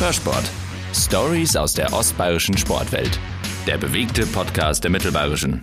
Hörsport. 0.00 0.50
Stories 0.92 1.54
aus 1.54 1.72
der 1.72 1.92
ostbayerischen 1.92 2.58
Sportwelt. 2.58 3.16
Der 3.64 3.78
bewegte 3.78 4.26
Podcast 4.26 4.82
der 4.82 4.90
Mittelbayerischen. 4.90 5.62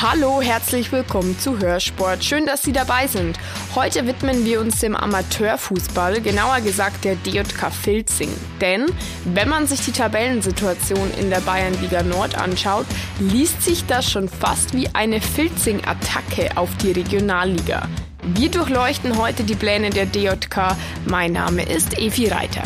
Hallo, 0.00 0.40
herzlich 0.40 0.92
willkommen 0.92 1.36
zu 1.40 1.58
Hörsport. 1.58 2.22
Schön, 2.22 2.46
dass 2.46 2.62
Sie 2.62 2.70
dabei 2.70 3.08
sind. 3.08 3.40
Heute 3.74 4.06
widmen 4.06 4.44
wir 4.44 4.60
uns 4.60 4.78
dem 4.78 4.94
Amateurfußball, 4.94 6.20
genauer 6.20 6.60
gesagt 6.60 7.04
der 7.04 7.16
DJK 7.16 7.72
Filzing. 7.72 8.30
Denn 8.60 8.86
wenn 9.24 9.48
man 9.48 9.66
sich 9.66 9.80
die 9.80 9.92
Tabellensituation 9.92 11.10
in 11.18 11.30
der 11.30 11.40
Bayernliga 11.40 12.04
Nord 12.04 12.38
anschaut, 12.38 12.86
liest 13.18 13.62
sich 13.62 13.84
das 13.86 14.08
schon 14.08 14.28
fast 14.28 14.74
wie 14.74 14.88
eine 14.94 15.20
Filzing-Attacke 15.20 16.56
auf 16.56 16.70
die 16.76 16.92
Regionalliga. 16.92 17.88
Wir 18.22 18.48
durchleuchten 18.48 19.18
heute 19.18 19.42
die 19.42 19.56
Pläne 19.56 19.90
der 19.90 20.06
DJK. 20.06 20.76
Mein 21.04 21.32
Name 21.32 21.64
ist 21.64 21.98
Evi 21.98 22.28
Reiter. 22.28 22.62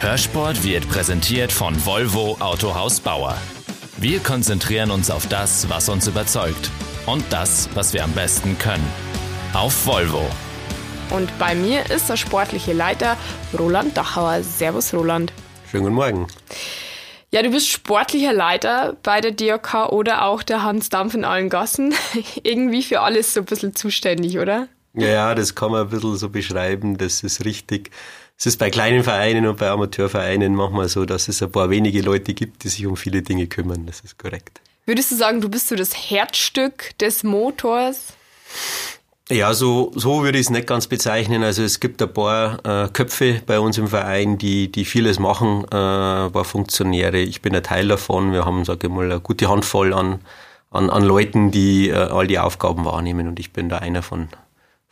Hörsport 0.00 0.62
wird 0.62 0.88
präsentiert 0.88 1.50
von 1.50 1.74
Volvo 1.84 2.36
Autohaus 2.38 3.00
Bauer. 3.00 3.36
Wir 3.96 4.20
konzentrieren 4.20 4.92
uns 4.92 5.10
auf 5.10 5.26
das, 5.26 5.68
was 5.68 5.88
uns 5.88 6.06
überzeugt 6.06 6.70
und 7.06 7.24
das, 7.30 7.68
was 7.74 7.92
wir 7.92 8.04
am 8.04 8.12
besten 8.12 8.56
können. 8.58 8.86
Auf 9.52 9.86
Volvo. 9.86 10.24
Und 11.10 11.36
bei 11.40 11.56
mir 11.56 11.90
ist 11.90 12.08
der 12.08 12.16
sportliche 12.16 12.72
Leiter 12.74 13.16
Roland 13.58 13.96
Dachauer. 13.96 14.44
Servus, 14.44 14.94
Roland. 14.94 15.32
Schönen 15.68 15.82
guten 15.82 15.96
Morgen. 15.96 16.26
Ja, 17.32 17.42
du 17.42 17.50
bist 17.50 17.68
sportlicher 17.68 18.32
Leiter 18.32 18.96
bei 19.02 19.20
der 19.20 19.32
DRK 19.32 19.88
oder 19.88 20.26
auch 20.26 20.44
der 20.44 20.62
Hans 20.62 20.90
Dampf 20.90 21.14
in 21.14 21.24
allen 21.24 21.48
Gassen. 21.48 21.92
Irgendwie 22.44 22.84
für 22.84 23.00
alles 23.00 23.34
so 23.34 23.40
ein 23.40 23.46
bisschen 23.46 23.74
zuständig, 23.74 24.38
oder? 24.38 24.68
Ja, 24.94 25.34
das 25.34 25.56
kann 25.56 25.72
man 25.72 25.82
ein 25.82 25.88
bisschen 25.88 26.16
so 26.16 26.28
beschreiben, 26.28 26.96
das 26.96 27.24
ist 27.24 27.44
richtig. 27.44 27.90
Es 28.38 28.46
ist 28.46 28.58
bei 28.58 28.70
kleinen 28.70 29.02
Vereinen 29.02 29.46
und 29.46 29.58
bei 29.58 29.68
Amateurvereinen 29.68 30.54
manchmal 30.54 30.88
so, 30.88 31.04
dass 31.04 31.26
es 31.26 31.42
ein 31.42 31.50
paar 31.50 31.70
wenige 31.70 32.02
Leute 32.02 32.34
gibt, 32.34 32.62
die 32.62 32.68
sich 32.68 32.86
um 32.86 32.96
viele 32.96 33.20
Dinge 33.20 33.48
kümmern. 33.48 33.84
Das 33.84 34.00
ist 34.00 34.16
korrekt. 34.16 34.60
Würdest 34.86 35.10
du 35.10 35.16
sagen, 35.16 35.40
du 35.40 35.48
bist 35.48 35.66
so 35.66 35.74
das 35.74 35.92
Herzstück 35.92 36.96
des 37.00 37.24
Motors? 37.24 38.14
Ja, 39.28 39.52
so, 39.54 39.90
so 39.96 40.22
würde 40.22 40.38
ich 40.38 40.46
es 40.46 40.50
nicht 40.50 40.68
ganz 40.68 40.86
bezeichnen. 40.86 41.42
Also 41.42 41.64
es 41.64 41.80
gibt 41.80 42.00
ein 42.00 42.14
paar 42.14 42.64
äh, 42.64 42.88
Köpfe 42.90 43.42
bei 43.44 43.58
uns 43.58 43.76
im 43.76 43.88
Verein, 43.88 44.38
die, 44.38 44.70
die 44.70 44.84
vieles 44.84 45.18
machen, 45.18 45.64
äh, 45.72 45.76
ein 45.76 46.32
paar 46.32 46.44
Funktionäre. 46.44 47.18
Ich 47.18 47.42
bin 47.42 47.56
ein 47.56 47.64
Teil 47.64 47.88
davon. 47.88 48.30
Wir 48.30 48.44
haben, 48.44 48.64
sage 48.64 48.86
ich 48.86 48.92
mal, 48.92 49.06
eine 49.06 49.18
gute 49.18 49.48
Handvoll 49.48 49.92
an, 49.92 50.20
an, 50.70 50.90
an 50.90 51.02
Leuten, 51.02 51.50
die 51.50 51.88
äh, 51.88 51.94
all 51.94 52.28
die 52.28 52.38
Aufgaben 52.38 52.84
wahrnehmen 52.84 53.26
und 53.26 53.40
ich 53.40 53.52
bin 53.52 53.68
da 53.68 53.78
einer 53.78 54.02
von, 54.02 54.28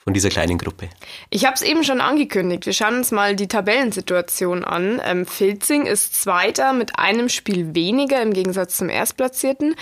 von 0.06 0.14
dieser 0.14 0.28
kleinen 0.28 0.56
Gruppe. 0.56 0.88
Ich 1.30 1.46
habe 1.46 1.56
es 1.56 1.62
eben 1.62 1.82
schon 1.82 2.00
angekündigt. 2.00 2.64
Wir 2.64 2.72
schauen 2.72 2.98
uns 2.98 3.10
mal 3.10 3.34
die 3.34 3.48
Tabellensituation 3.48 4.62
an. 4.62 5.02
Ähm, 5.04 5.26
Filzing 5.26 5.84
ist 5.84 6.14
Zweiter 6.22 6.72
mit 6.72 6.96
einem 6.96 7.28
Spiel 7.28 7.74
weniger 7.74 8.22
im 8.22 8.32
Gegensatz 8.32 8.76
zum 8.76 8.88
Erstplatzierten. 8.88 9.74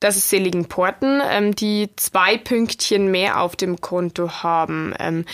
Das 0.00 0.16
ist 0.16 0.30
Seligenporten, 0.30 1.22
ähm, 1.30 1.54
die 1.54 1.90
zwei 1.94 2.38
Pünktchen 2.38 3.12
mehr 3.12 3.40
auf 3.40 3.54
dem 3.54 3.80
Konto 3.80 4.42
haben. 4.42 4.92
Ähm, 4.98 5.24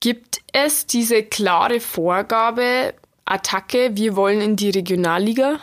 gibt 0.00 0.42
es 0.52 0.84
diese 0.84 1.22
klare 1.22 1.80
Vorgabe, 1.80 2.92
Attacke, 3.24 3.92
wir 3.94 4.16
wollen 4.16 4.42
in 4.42 4.56
die 4.56 4.68
Regionalliga? 4.68 5.60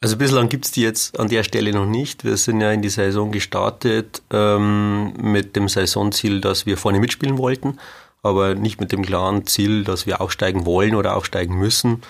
Also 0.00 0.16
bislang 0.16 0.48
gibt's 0.48 0.70
die 0.70 0.82
jetzt 0.82 1.18
an 1.18 1.28
der 1.28 1.42
Stelle 1.42 1.72
noch 1.72 1.86
nicht. 1.86 2.24
Wir 2.24 2.36
sind 2.36 2.60
ja 2.60 2.70
in 2.70 2.82
die 2.82 2.88
Saison 2.88 3.32
gestartet 3.32 4.22
ähm, 4.30 5.12
mit 5.16 5.56
dem 5.56 5.68
Saisonziel, 5.68 6.40
dass 6.40 6.66
wir 6.66 6.76
vorne 6.76 7.00
mitspielen 7.00 7.36
wollten, 7.36 7.78
aber 8.22 8.54
nicht 8.54 8.80
mit 8.80 8.92
dem 8.92 9.04
klaren 9.04 9.44
Ziel, 9.46 9.82
dass 9.82 10.06
wir 10.06 10.20
aufsteigen 10.20 10.66
wollen 10.66 10.94
oder 10.94 11.16
aufsteigen 11.16 11.58
müssen. 11.58 12.02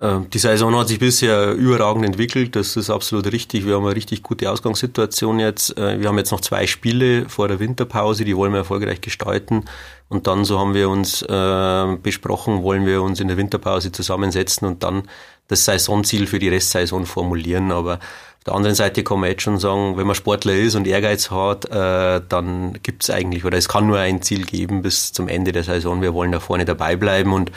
Ähm, 0.00 0.28
die 0.30 0.38
Saison 0.38 0.74
hat 0.76 0.88
sich 0.88 0.98
bisher 0.98 1.52
überragend 1.52 2.06
entwickelt, 2.06 2.56
das 2.56 2.76
ist 2.76 2.88
absolut 2.88 3.30
richtig. 3.32 3.66
Wir 3.66 3.76
haben 3.76 3.84
eine 3.84 3.96
richtig 3.96 4.22
gute 4.22 4.50
Ausgangssituation 4.50 5.38
jetzt. 5.38 5.76
Äh, 5.78 6.00
wir 6.00 6.08
haben 6.08 6.18
jetzt 6.18 6.32
noch 6.32 6.40
zwei 6.42 6.66
Spiele 6.66 7.28
vor 7.28 7.48
der 7.48 7.60
Winterpause, 7.60 8.24
die 8.24 8.36
wollen 8.36 8.52
wir 8.52 8.58
erfolgreich 8.58 9.02
gestalten. 9.02 9.64
Und 10.08 10.26
dann, 10.26 10.44
so 10.44 10.58
haben 10.58 10.74
wir 10.74 10.88
uns 10.88 11.22
äh, 11.22 11.96
besprochen, 12.02 12.62
wollen 12.62 12.86
wir 12.86 13.02
uns 13.02 13.20
in 13.20 13.28
der 13.28 13.36
Winterpause 13.36 13.90
zusammensetzen 13.90 14.68
und 14.68 14.82
dann 14.82 15.04
das 15.48 15.64
Saisonziel 15.64 16.26
für 16.26 16.38
die 16.38 16.48
Restsaison 16.48 17.06
formulieren. 17.06 17.72
Aber 17.72 17.94
auf 17.94 18.44
der 18.44 18.54
anderen 18.54 18.76
Seite 18.76 19.02
kann 19.04 19.20
man 19.20 19.30
jetzt 19.30 19.42
schon 19.42 19.58
sagen, 19.58 19.96
wenn 19.96 20.06
man 20.06 20.14
Sportler 20.14 20.54
ist 20.54 20.74
und 20.74 20.86
Ehrgeiz 20.86 21.30
hat, 21.30 21.64
äh, 21.66 22.20
dann 22.28 22.78
gibt 22.82 23.02
es 23.02 23.10
eigentlich, 23.10 23.44
oder 23.44 23.58
es 23.58 23.68
kann 23.68 23.86
nur 23.86 23.98
ein 23.98 24.22
Ziel 24.22 24.44
geben 24.44 24.82
bis 24.82 25.12
zum 25.12 25.28
Ende 25.28 25.52
der 25.52 25.64
Saison. 25.64 26.02
Wir 26.02 26.14
wollen 26.14 26.32
da 26.32 26.40
vorne 26.40 26.64
dabei 26.64 26.96
bleiben 26.96 27.32
und 27.32 27.50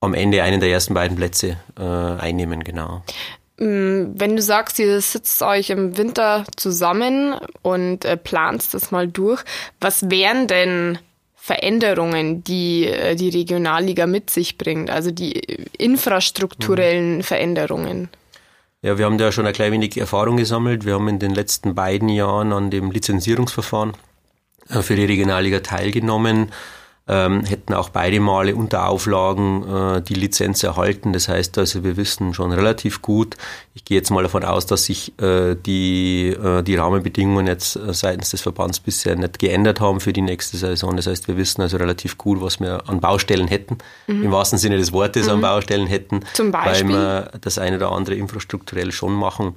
am 0.00 0.14
Ende 0.14 0.42
einen 0.42 0.60
der 0.60 0.70
ersten 0.70 0.94
beiden 0.94 1.16
Plätze 1.16 1.58
äh, 1.78 1.82
einnehmen, 1.82 2.64
genau. 2.64 3.02
Mm, 3.58 4.12
wenn 4.14 4.36
du 4.36 4.42
sagst, 4.42 4.78
ihr 4.78 5.00
sitzt 5.00 5.42
euch 5.42 5.70
im 5.70 5.96
Winter 5.96 6.44
zusammen 6.56 7.34
und 7.62 8.04
äh, 8.04 8.16
planst 8.16 8.74
das 8.74 8.90
mal 8.90 9.08
durch, 9.08 9.42
was 9.80 10.10
wären 10.10 10.46
denn 10.46 10.98
Veränderungen, 11.46 12.42
die 12.42 12.86
äh, 12.86 13.14
die 13.14 13.28
Regionalliga 13.28 14.08
mit 14.08 14.30
sich 14.30 14.58
bringt, 14.58 14.90
also 14.90 15.12
die 15.12 15.34
infrastrukturellen 15.78 17.18
mhm. 17.18 17.22
Veränderungen? 17.22 18.08
Ja, 18.82 18.98
wir 18.98 19.04
haben 19.04 19.16
da 19.16 19.30
schon 19.30 19.46
ein 19.46 19.52
klein 19.52 19.70
wenig 19.70 19.96
Erfahrung 19.96 20.38
gesammelt. 20.38 20.84
Wir 20.84 20.94
haben 20.94 21.06
in 21.06 21.20
den 21.20 21.30
letzten 21.30 21.76
beiden 21.76 22.08
Jahren 22.08 22.52
an 22.52 22.72
dem 22.72 22.90
Lizenzierungsverfahren 22.90 23.92
äh, 24.70 24.82
für 24.82 24.96
die 24.96 25.04
Regionalliga 25.04 25.60
teilgenommen 25.60 26.50
ähm, 27.08 27.44
hätten 27.44 27.72
auch 27.72 27.90
beide 27.90 28.18
Male 28.18 28.56
unter 28.56 28.88
Auflagen 28.88 29.62
äh, 29.68 30.02
die 30.02 30.14
Lizenz 30.14 30.64
erhalten. 30.64 31.12
Das 31.12 31.28
heißt 31.28 31.56
also, 31.56 31.84
wir 31.84 31.96
wissen 31.96 32.34
schon 32.34 32.50
relativ 32.50 33.00
gut. 33.00 33.36
Ich 33.74 33.84
gehe 33.84 33.96
jetzt 33.96 34.10
mal 34.10 34.24
davon 34.24 34.44
aus, 34.44 34.66
dass 34.66 34.86
sich 34.86 35.12
äh, 35.20 35.54
die, 35.54 36.30
äh, 36.30 36.62
die 36.62 36.74
Rahmenbedingungen 36.74 37.46
jetzt 37.46 37.76
äh, 37.76 37.94
seitens 37.94 38.30
des 38.30 38.40
Verbands 38.40 38.80
bisher 38.80 39.14
nicht 39.14 39.38
geändert 39.38 39.80
haben 39.80 40.00
für 40.00 40.12
die 40.12 40.22
nächste 40.22 40.56
Saison. 40.56 40.96
Das 40.96 41.06
heißt, 41.06 41.28
wir 41.28 41.36
wissen 41.36 41.62
also 41.62 41.76
relativ 41.76 42.18
gut, 42.18 42.40
was 42.40 42.58
wir 42.58 42.88
an 42.88 43.00
Baustellen 43.00 43.46
hätten, 43.46 43.78
mhm. 44.08 44.24
im 44.24 44.32
wahrsten 44.32 44.58
Sinne 44.58 44.76
des 44.76 44.92
Wortes 44.92 45.26
mhm. 45.26 45.34
an 45.34 45.40
Baustellen 45.42 45.86
hätten, 45.86 46.20
Zum 46.32 46.50
Beispiel? 46.50 46.88
weil 46.88 46.98
wir 46.98 47.30
das 47.40 47.58
eine 47.58 47.76
oder 47.76 47.92
andere 47.92 48.16
infrastrukturell 48.16 48.90
schon 48.90 49.12
machen 49.12 49.54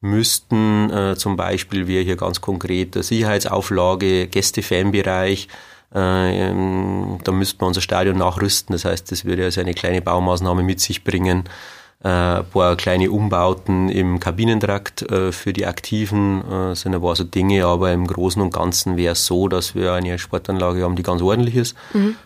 müssten. 0.00 0.90
Äh, 0.90 1.16
zum 1.16 1.36
Beispiel 1.36 1.86
wäre 1.86 2.04
hier 2.04 2.16
ganz 2.16 2.40
konkret 2.40 2.94
Sicherheitsauflage, 2.94 4.28
Gäste-Fanbereich, 4.28 5.48
äh, 5.48 5.75
ähm, 5.94 7.18
da 7.24 7.32
müsste 7.32 7.58
man 7.60 7.68
unser 7.68 7.80
Stadion 7.80 8.18
nachrüsten. 8.18 8.72
Das 8.72 8.84
heißt, 8.84 9.10
das 9.10 9.24
würde 9.24 9.44
also 9.44 9.60
eine 9.60 9.74
kleine 9.74 10.02
Baumaßnahme 10.02 10.62
mit 10.62 10.80
sich 10.80 11.04
bringen. 11.04 11.44
Äh, 12.04 12.08
ein 12.08 12.44
paar 12.50 12.76
kleine 12.76 13.10
Umbauten 13.10 13.88
im 13.88 14.20
Kabinentrakt 14.20 15.02
äh, 15.02 15.32
für 15.32 15.52
die 15.52 15.66
Aktiven 15.66 16.74
sind 16.74 16.94
ein 16.94 17.00
paar 17.00 17.16
so 17.16 17.24
Dinge, 17.24 17.64
aber 17.66 17.92
im 17.92 18.06
Großen 18.06 18.42
und 18.42 18.52
Ganzen 18.52 18.96
wäre 18.96 19.12
es 19.12 19.26
so, 19.26 19.48
dass 19.48 19.74
wir 19.74 19.92
eine 19.92 20.18
Sportanlage 20.18 20.82
haben, 20.82 20.96
die 20.96 21.02
ganz 21.02 21.22
ordentlich 21.22 21.56
ist, 21.56 21.76
mhm. 21.94 22.16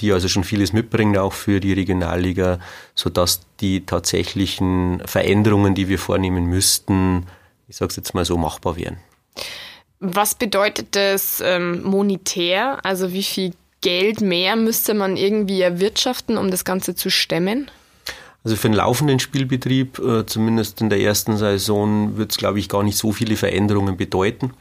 die 0.00 0.12
also 0.12 0.28
schon 0.28 0.44
vieles 0.44 0.72
mitbringt, 0.72 1.18
auch 1.18 1.32
für 1.32 1.60
die 1.60 1.74
Regionalliga, 1.74 2.58
sodass 2.94 3.42
die 3.60 3.84
tatsächlichen 3.84 5.02
Veränderungen, 5.04 5.74
die 5.74 5.88
wir 5.88 5.98
vornehmen 5.98 6.46
müssten, 6.46 7.26
ich 7.68 7.76
sage 7.76 7.90
es 7.90 7.96
jetzt 7.96 8.14
mal 8.14 8.24
so, 8.24 8.36
machbar 8.36 8.76
wären. 8.76 8.98
Was 10.00 10.34
bedeutet 10.34 10.96
das 10.96 11.42
ähm, 11.44 11.82
monetär? 11.82 12.84
Also 12.84 13.12
wie 13.12 13.22
viel 13.22 13.52
Geld 13.82 14.20
mehr 14.20 14.56
müsste 14.56 14.94
man 14.94 15.16
irgendwie 15.16 15.60
erwirtschaften, 15.60 16.38
um 16.38 16.50
das 16.50 16.64
Ganze 16.64 16.94
zu 16.94 17.10
stemmen? 17.10 17.70
Also 18.42 18.56
für 18.56 18.68
den 18.68 18.76
laufenden 18.76 19.20
Spielbetrieb, 19.20 19.98
äh, 19.98 20.24
zumindest 20.24 20.80
in 20.80 20.88
der 20.88 21.00
ersten 21.00 21.36
Saison, 21.36 22.16
wird 22.16 22.30
es, 22.30 22.38
glaube 22.38 22.58
ich, 22.58 22.70
gar 22.70 22.82
nicht 22.82 22.96
so 22.96 23.12
viele 23.12 23.36
Veränderungen 23.36 23.98
bedeuten. 23.98 24.52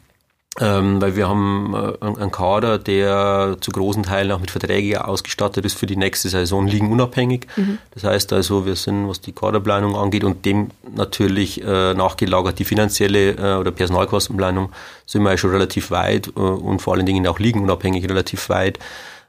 Ähm, 0.59 0.99
weil 0.99 1.15
wir 1.15 1.29
haben 1.29 1.75
äh, 1.75 2.05
einen 2.05 2.31
Kader, 2.31 2.79
der 2.79 3.57
zu 3.61 3.69
großen 3.69 4.01
Teilen 4.03 4.31
auch 4.31 4.39
mit 4.39 4.49
Verträgen 4.49 4.97
ausgestattet 4.97 5.63
ist 5.63 5.77
für 5.77 5.85
die 5.85 5.95
nächste 5.95 6.27
Saison, 6.27 6.65
liegen 6.65 6.91
unabhängig. 6.91 7.45
Mhm. 7.55 7.77
Das 7.91 8.03
heißt 8.03 8.33
also, 8.33 8.65
wir 8.65 8.75
sind, 8.75 9.07
was 9.07 9.21
die 9.21 9.31
Kaderplanung 9.31 9.95
angeht 9.95 10.23
und 10.23 10.45
dem 10.45 10.71
natürlich 10.95 11.63
äh, 11.63 11.93
nachgelagert 11.93 12.57
die 12.57 12.65
finanzielle 12.65 13.33
äh, 13.33 13.59
oder 13.59 13.71
Personalkostenplanung, 13.71 14.71
sind 15.05 15.21
wir 15.21 15.31
ja 15.31 15.37
schon 15.37 15.51
relativ 15.51 15.91
weit 15.91 16.29
und 16.29 16.81
vor 16.81 16.93
allen 16.93 17.05
Dingen 17.05 17.27
auch 17.27 17.39
liegen 17.39 17.61
unabhängig 17.61 18.07
relativ 18.09 18.49
weit. 18.49 18.79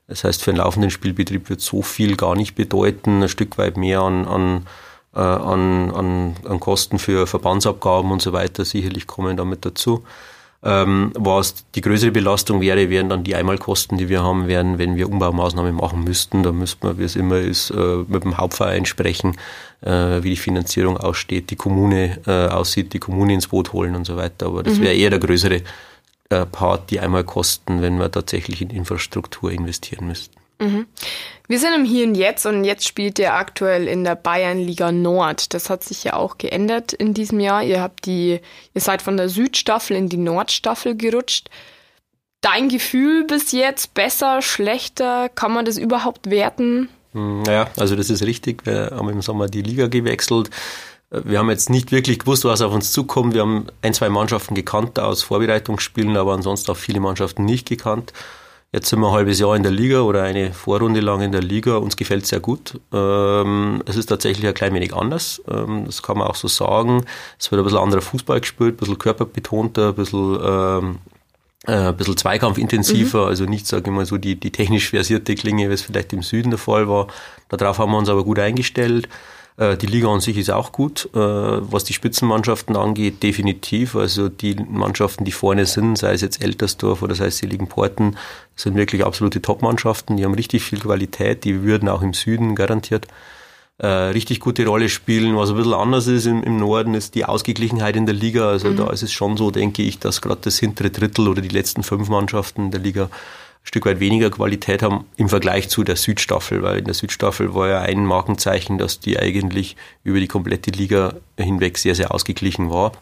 Das 0.08 0.24
heißt, 0.24 0.42
für 0.42 0.50
einen 0.50 0.58
laufenden 0.58 0.90
Spielbetrieb 0.90 1.48
wird 1.50 1.60
so 1.60 1.82
viel 1.82 2.16
gar 2.16 2.34
nicht 2.34 2.54
bedeuten, 2.54 3.22
ein 3.22 3.28
Stück 3.28 3.56
weit 3.58 3.76
mehr 3.76 4.00
an, 4.00 4.26
an 4.26 4.66
an, 5.12 5.90
an, 5.90 6.36
an 6.44 6.60
Kosten 6.60 7.00
für 7.00 7.26
Verbandsabgaben 7.26 8.12
und 8.12 8.22
so 8.22 8.32
weiter 8.32 8.64
sicherlich 8.64 9.08
kommen 9.08 9.36
damit 9.36 9.64
dazu. 9.64 10.04
Ähm, 10.62 11.12
was 11.16 11.64
die 11.74 11.80
größere 11.80 12.10
Belastung 12.10 12.60
wäre, 12.60 12.90
wären 12.90 13.08
dann 13.08 13.24
die 13.24 13.34
Einmalkosten, 13.34 13.96
die 13.96 14.10
wir 14.10 14.22
haben 14.22 14.46
werden, 14.46 14.78
wenn 14.78 14.94
wir 14.96 15.08
Umbaumaßnahmen 15.08 15.74
machen 15.74 16.04
müssten. 16.04 16.42
Da 16.42 16.52
müsste 16.52 16.86
man, 16.86 16.98
wie 16.98 17.04
es 17.04 17.16
immer 17.16 17.38
ist, 17.38 17.70
äh, 17.70 18.04
mit 18.06 18.24
dem 18.24 18.36
Hauptverein 18.36 18.84
sprechen, 18.84 19.36
äh, 19.80 20.22
wie 20.22 20.30
die 20.30 20.36
Finanzierung 20.36 20.98
aussteht, 20.98 21.50
die 21.50 21.56
Kommune 21.56 22.18
äh, 22.26 22.48
aussieht, 22.48 22.92
die 22.92 22.98
Kommune 22.98 23.32
ins 23.32 23.48
Boot 23.48 23.72
holen 23.72 23.96
und 23.96 24.04
so 24.04 24.16
weiter. 24.16 24.46
Aber 24.46 24.62
das 24.62 24.78
mhm. 24.78 24.82
wäre 24.82 24.94
eher 24.94 25.10
der 25.10 25.20
größere 25.20 25.62
Part, 26.52 26.92
die 26.92 27.00
Einmalkosten, 27.00 27.82
wenn 27.82 27.98
wir 27.98 28.08
tatsächlich 28.08 28.62
in 28.62 28.70
Infrastruktur 28.70 29.50
investieren 29.50 30.06
müssten. 30.06 30.39
Mhm. 30.60 30.86
Wir 31.48 31.58
sind 31.58 31.74
im 31.74 31.84
Hier 31.84 32.06
und 32.06 32.14
Jetzt 32.14 32.46
und 32.46 32.62
jetzt 32.62 32.86
spielt 32.86 33.18
ihr 33.18 33.34
aktuell 33.34 33.88
in 33.88 34.04
der 34.04 34.14
Bayernliga 34.14 34.92
Nord. 34.92 35.52
Das 35.52 35.68
hat 35.68 35.82
sich 35.82 36.04
ja 36.04 36.14
auch 36.14 36.38
geändert 36.38 36.92
in 36.92 37.12
diesem 37.12 37.40
Jahr. 37.40 37.64
Ihr 37.64 37.80
habt 37.80 38.06
die, 38.06 38.40
ihr 38.72 38.80
seid 38.80 39.02
von 39.02 39.16
der 39.16 39.28
Südstaffel 39.28 39.96
in 39.96 40.08
die 40.08 40.16
Nordstaffel 40.16 40.96
gerutscht. 40.96 41.50
Dein 42.40 42.68
Gefühl 42.68 43.24
bis 43.24 43.52
jetzt 43.52 43.94
besser, 43.94 44.42
schlechter? 44.42 45.28
Kann 45.28 45.52
man 45.52 45.64
das 45.64 45.76
überhaupt 45.76 46.30
werten? 46.30 46.88
Hm, 47.14 47.42
naja, 47.42 47.68
also 47.76 47.96
das 47.96 48.10
ist 48.10 48.22
richtig. 48.22 48.64
Wir 48.64 48.92
haben 48.94 49.08
im 49.08 49.20
Sommer 49.20 49.48
die 49.48 49.62
Liga 49.62 49.88
gewechselt. 49.88 50.50
Wir 51.10 51.40
haben 51.40 51.50
jetzt 51.50 51.68
nicht 51.68 51.90
wirklich 51.90 52.20
gewusst, 52.20 52.44
was 52.44 52.62
auf 52.62 52.72
uns 52.72 52.92
zukommt. 52.92 53.34
Wir 53.34 53.40
haben 53.40 53.66
ein, 53.82 53.92
zwei 53.92 54.08
Mannschaften 54.08 54.54
gekannt 54.54 55.00
aus 55.00 55.24
Vorbereitungsspielen, 55.24 56.16
aber 56.16 56.34
ansonsten 56.34 56.70
auch 56.70 56.76
viele 56.76 57.00
Mannschaften 57.00 57.44
nicht 57.44 57.68
gekannt. 57.68 58.12
Jetzt 58.72 58.88
sind 58.88 59.00
wir 59.00 59.08
ein 59.08 59.14
halbes 59.14 59.40
Jahr 59.40 59.56
in 59.56 59.64
der 59.64 59.72
Liga 59.72 60.02
oder 60.02 60.22
eine 60.22 60.52
Vorrunde 60.52 61.00
lang 61.00 61.22
in 61.22 61.32
der 61.32 61.42
Liga. 61.42 61.76
Uns 61.76 61.96
gefällt 61.96 62.22
es 62.22 62.28
sehr 62.28 62.38
gut. 62.38 62.78
Ähm, 62.92 63.82
es 63.84 63.96
ist 63.96 64.06
tatsächlich 64.06 64.46
ein 64.46 64.54
klein 64.54 64.74
wenig 64.74 64.94
anders. 64.94 65.42
Ähm, 65.50 65.86
das 65.86 66.04
kann 66.04 66.18
man 66.18 66.28
auch 66.28 66.36
so 66.36 66.46
sagen. 66.46 67.04
Es 67.36 67.50
wird 67.50 67.60
ein 67.60 67.64
bisschen 67.64 67.80
anderer 67.80 68.00
Fußball 68.00 68.40
gespielt, 68.40 68.74
ein 68.74 68.76
bisschen 68.76 68.98
körperbetonter, 68.98 69.88
ein 69.88 69.94
bisschen, 69.96 70.38
ähm, 70.40 70.98
äh, 71.66 71.88
ein 71.88 71.96
bisschen 71.96 72.16
zweikampfintensiver. 72.16 73.22
Mhm. 73.22 73.28
Also 73.28 73.44
nicht, 73.46 73.66
sage 73.66 73.90
ich 73.90 73.96
mal, 73.96 74.06
so 74.06 74.18
die, 74.18 74.38
die 74.38 74.52
technisch 74.52 74.90
versierte 74.90 75.34
Klinge, 75.34 75.68
wie 75.68 75.74
es 75.74 75.82
vielleicht 75.82 76.12
im 76.12 76.22
Süden 76.22 76.50
der 76.50 76.58
Fall 76.58 76.88
war. 76.88 77.08
Darauf 77.48 77.78
haben 77.78 77.90
wir 77.90 77.98
uns 77.98 78.08
aber 78.08 78.22
gut 78.22 78.38
eingestellt. 78.38 79.08
Äh, 79.60 79.76
die 79.76 79.86
Liga 79.86 80.08
an 80.08 80.20
sich 80.20 80.38
ist 80.38 80.50
auch 80.50 80.72
gut. 80.72 81.08
Äh, 81.14 81.18
was 81.18 81.84
die 81.84 81.92
Spitzenmannschaften 81.92 82.76
angeht, 82.76 83.22
definitiv. 83.22 83.94
Also 83.94 84.28
die 84.28 84.56
Mannschaften, 84.56 85.24
die 85.24 85.32
vorne 85.32 85.66
sind, 85.66 85.98
sei 85.98 86.14
es 86.14 86.22
jetzt 86.22 86.42
Eltersdorf 86.42 87.02
oder 87.02 87.14
sei 87.14 87.26
es 87.26 87.38
Seligen 87.38 87.68
Porten, 87.68 88.16
sind 88.56 88.74
wirklich 88.74 89.04
absolute 89.04 89.42
Top-Mannschaften. 89.42 90.16
Die 90.16 90.24
haben 90.24 90.34
richtig 90.34 90.64
viel 90.64 90.80
Qualität. 90.80 91.44
Die 91.44 91.62
würden 91.62 91.88
auch 91.88 92.02
im 92.02 92.14
Süden 92.14 92.54
garantiert 92.54 93.06
äh, 93.80 93.86
richtig 93.86 94.40
gute 94.40 94.66
Rolle 94.66 94.88
spielen. 94.88 95.36
Was 95.36 95.50
ein 95.50 95.56
bisschen 95.56 95.74
anders 95.74 96.06
ist 96.06 96.26
im, 96.26 96.42
im 96.42 96.58
Norden, 96.58 96.94
ist 96.94 97.14
die 97.14 97.24
Ausgeglichenheit 97.24 97.96
in 97.96 98.06
der 98.06 98.14
Liga. 98.14 98.48
Also 98.48 98.68
mhm. 98.68 98.76
da 98.76 98.90
ist 98.90 99.02
es 99.02 99.12
schon 99.12 99.36
so, 99.36 99.50
denke 99.50 99.82
ich, 99.82 99.98
dass 99.98 100.20
gerade 100.20 100.40
das 100.42 100.58
hintere 100.58 100.90
Drittel 100.90 101.28
oder 101.28 101.40
die 101.40 101.48
letzten 101.48 101.82
fünf 101.82 102.08
Mannschaften 102.08 102.70
der 102.70 102.80
Liga 102.80 103.10
Stück 103.62 103.86
weit 103.86 104.00
weniger 104.00 104.30
Qualität 104.30 104.82
haben 104.82 105.04
im 105.16 105.28
Vergleich 105.28 105.68
zu 105.68 105.84
der 105.84 105.96
Südstaffel, 105.96 106.62
weil 106.62 106.78
in 106.78 106.84
der 106.86 106.94
Südstaffel 106.94 107.54
war 107.54 107.68
ja 107.68 107.80
ein 107.80 108.06
Markenzeichen, 108.06 108.78
dass 108.78 109.00
die 109.00 109.18
eigentlich 109.18 109.76
über 110.02 110.18
die 110.18 110.28
komplette 110.28 110.70
Liga 110.70 111.14
hinweg 111.38 111.78
sehr, 111.78 111.94
sehr 111.94 112.14
ausgeglichen 112.14 112.70
war. 112.70 112.92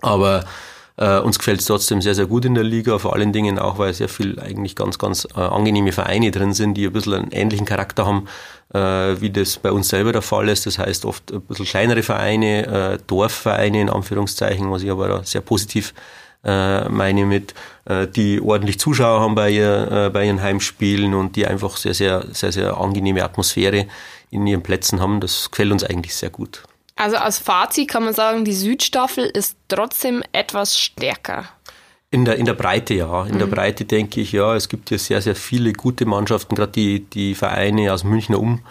Aber 0.00 0.44
äh, 0.98 1.18
uns 1.20 1.38
gefällt 1.38 1.60
es 1.60 1.66
trotzdem 1.66 2.02
sehr, 2.02 2.14
sehr 2.14 2.26
gut 2.26 2.44
in 2.44 2.54
der 2.54 2.64
Liga, 2.64 2.98
vor 2.98 3.14
allen 3.14 3.32
Dingen 3.32 3.58
auch, 3.58 3.78
weil 3.78 3.94
sehr 3.94 4.08
viel 4.08 4.38
eigentlich 4.40 4.74
ganz, 4.74 4.98
ganz 4.98 5.26
äh, 5.36 5.40
angenehme 5.40 5.92
Vereine 5.92 6.30
drin 6.30 6.52
sind, 6.54 6.74
die 6.74 6.86
ein 6.86 6.92
bisschen 6.92 7.14
einen 7.14 7.30
ähnlichen 7.30 7.66
Charakter 7.66 8.04
haben, 8.04 8.28
äh, 8.74 9.20
wie 9.20 9.30
das 9.30 9.58
bei 9.58 9.70
uns 9.70 9.88
selber 9.88 10.12
der 10.12 10.22
Fall 10.22 10.48
ist. 10.48 10.66
Das 10.66 10.78
heißt 10.78 11.04
oft 11.04 11.32
ein 11.32 11.40
bisschen 11.42 11.66
kleinere 11.66 12.02
Vereine, 12.02 12.66
äh, 12.94 12.98
Dorfvereine 13.06 13.80
in 13.80 13.90
Anführungszeichen, 13.90 14.70
was 14.70 14.82
ich 14.82 14.90
aber 14.90 15.08
da 15.08 15.24
sehr 15.24 15.40
positiv 15.40 15.94
äh, 16.44 16.88
meine 16.88 17.26
mit, 17.26 17.54
äh, 17.84 18.06
die 18.06 18.40
ordentlich 18.40 18.78
Zuschauer 18.78 19.20
haben 19.20 19.34
bei, 19.34 19.50
ihr, 19.50 19.90
äh, 19.90 20.10
bei 20.10 20.26
ihren 20.26 20.42
Heimspielen 20.42 21.14
und 21.14 21.36
die 21.36 21.46
einfach 21.46 21.76
sehr, 21.76 21.94
sehr, 21.94 22.24
sehr, 22.32 22.52
sehr 22.52 22.76
angenehme 22.76 23.24
Atmosphäre 23.24 23.86
in 24.30 24.46
ihren 24.46 24.62
Plätzen 24.62 25.00
haben. 25.00 25.20
Das 25.20 25.50
gefällt 25.50 25.72
uns 25.72 25.84
eigentlich 25.84 26.14
sehr 26.14 26.30
gut. 26.30 26.62
Also 26.96 27.16
als 27.16 27.38
Fazit 27.38 27.88
kann 27.88 28.04
man 28.04 28.14
sagen, 28.14 28.44
die 28.44 28.52
Südstaffel 28.52 29.24
ist 29.24 29.56
trotzdem 29.68 30.22
etwas 30.32 30.78
stärker. 30.78 31.44
In 32.10 32.24
der, 32.24 32.36
in 32.36 32.46
der 32.46 32.54
Breite, 32.54 32.94
ja. 32.94 33.26
In 33.26 33.34
mhm. 33.34 33.38
der 33.38 33.46
Breite 33.46 33.84
denke 33.84 34.20
ich, 34.20 34.32
ja, 34.32 34.56
es 34.56 34.68
gibt 34.68 34.88
hier 34.88 34.98
sehr, 34.98 35.20
sehr 35.20 35.36
viele 35.36 35.72
gute 35.72 36.06
Mannschaften, 36.06 36.54
gerade 36.54 36.72
die, 36.72 37.00
die 37.04 37.34
Vereine 37.34 37.92
aus 37.92 38.02
Münchner 38.02 38.40
um, 38.40 38.62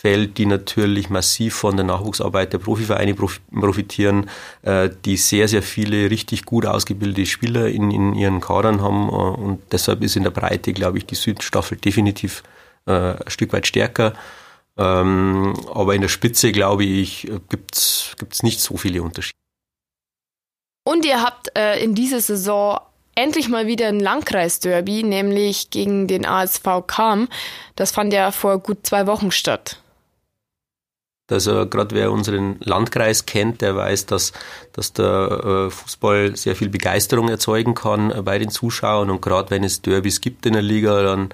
fällt, 0.00 0.36
die 0.36 0.46
natürlich 0.46 1.08
massiv 1.08 1.54
von 1.54 1.76
der 1.76 1.86
Nachwuchsarbeit 1.86 2.52
der 2.52 2.58
Profivereine 2.58 3.14
profitieren, 3.14 4.28
äh, 4.62 4.90
die 5.04 5.16
sehr, 5.16 5.48
sehr 5.48 5.62
viele 5.62 6.10
richtig 6.10 6.44
gut 6.44 6.66
ausgebildete 6.66 7.24
Spieler 7.24 7.68
in, 7.68 7.90
in 7.90 8.14
ihren 8.14 8.40
Kadern 8.40 8.82
haben. 8.82 9.08
Äh, 9.08 9.12
und 9.12 9.62
deshalb 9.72 10.02
ist 10.02 10.16
in 10.16 10.22
der 10.22 10.30
Breite, 10.30 10.74
glaube 10.74 10.98
ich, 10.98 11.06
die 11.06 11.14
Südstaffel 11.14 11.78
definitiv 11.78 12.42
äh, 12.86 12.92
ein 12.92 13.18
Stück 13.28 13.54
weit 13.54 13.66
stärker. 13.66 14.12
Ähm, 14.76 15.54
aber 15.72 15.94
in 15.94 16.02
der 16.02 16.08
Spitze, 16.08 16.52
glaube 16.52 16.84
ich, 16.84 17.30
gibt 17.48 17.74
es 17.74 18.42
nicht 18.42 18.60
so 18.60 18.76
viele 18.76 19.02
Unterschiede. 19.02 19.38
Und 20.84 21.04
ihr 21.06 21.20
habt 21.20 21.50
in 21.80 21.96
dieser 21.96 22.20
Saison 22.20 22.78
endlich 23.16 23.48
mal 23.48 23.66
wieder 23.66 23.88
ein 23.88 23.98
Landkreisderby, 23.98 25.02
nämlich 25.02 25.70
gegen 25.70 26.06
den 26.06 26.24
ASV 26.24 26.84
Kam. 26.86 27.28
Das 27.74 27.90
fand 27.90 28.12
ja 28.12 28.30
vor 28.30 28.58
gut 28.58 28.86
zwei 28.86 29.08
Wochen 29.08 29.32
statt. 29.32 29.80
Also 31.28 31.66
gerade 31.66 31.94
wer 31.94 32.12
unseren 32.12 32.56
Landkreis 32.60 33.26
kennt, 33.26 33.60
der 33.60 33.74
weiß, 33.74 34.06
dass, 34.06 34.32
dass 34.72 34.92
der 34.92 35.66
äh, 35.66 35.70
Fußball 35.70 36.36
sehr 36.36 36.54
viel 36.54 36.68
Begeisterung 36.68 37.28
erzeugen 37.28 37.74
kann 37.74 38.12
äh, 38.12 38.22
bei 38.22 38.38
den 38.38 38.50
Zuschauern. 38.50 39.10
Und 39.10 39.22
gerade 39.22 39.50
wenn 39.50 39.64
es 39.64 39.82
Derbys 39.82 40.20
gibt 40.20 40.46
in 40.46 40.52
der 40.52 40.62
Liga, 40.62 41.02
dann, 41.02 41.30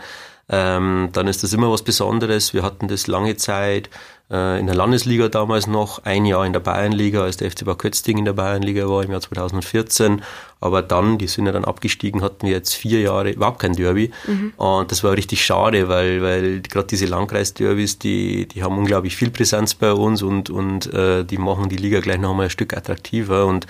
ähm, 0.52 1.08
dann 1.12 1.28
ist 1.28 1.42
das 1.42 1.54
immer 1.54 1.72
was 1.72 1.82
Besonderes. 1.82 2.52
Wir 2.52 2.62
hatten 2.62 2.86
das 2.86 3.06
lange 3.06 3.36
Zeit 3.36 3.88
äh, 4.30 4.60
in 4.60 4.66
der 4.66 4.74
Landesliga 4.74 5.28
damals 5.28 5.66
noch, 5.66 6.04
ein 6.04 6.26
Jahr 6.26 6.44
in 6.44 6.52
der 6.52 6.60
Bayernliga, 6.60 7.22
als 7.22 7.38
der 7.38 7.50
FC 7.50 7.64
Bad 7.64 7.78
Kötzting 7.78 8.18
in 8.18 8.26
der 8.26 8.34
Bayernliga 8.34 8.86
war 8.86 9.02
im 9.02 9.10
Jahr 9.12 9.22
2014. 9.22 10.20
Aber 10.60 10.82
dann, 10.82 11.16
die 11.16 11.26
sind 11.26 11.46
ja 11.46 11.52
dann 11.52 11.64
abgestiegen, 11.64 12.20
hatten 12.20 12.46
wir 12.46 12.52
jetzt 12.52 12.74
vier 12.74 13.00
Jahre 13.00 13.30
überhaupt 13.30 13.60
kein 13.60 13.72
Derby. 13.72 14.10
Mhm. 14.26 14.52
Und 14.58 14.92
das 14.92 15.02
war 15.02 15.16
richtig 15.16 15.42
schade, 15.42 15.88
weil, 15.88 16.22
weil 16.22 16.60
gerade 16.60 16.86
diese 16.86 17.06
Landkreisderbys, 17.06 17.98
die, 17.98 18.46
die 18.46 18.62
haben 18.62 18.76
unglaublich 18.76 19.16
viel 19.16 19.30
Präsenz 19.30 19.74
bei 19.74 19.94
uns 19.94 20.22
und, 20.22 20.50
und 20.50 20.92
äh, 20.92 21.24
die 21.24 21.38
machen 21.38 21.70
die 21.70 21.78
Liga 21.78 22.00
gleich 22.00 22.18
noch 22.18 22.34
mal 22.34 22.44
ein 22.44 22.50
Stück 22.50 22.76
attraktiver. 22.76 23.46
Und 23.46 23.66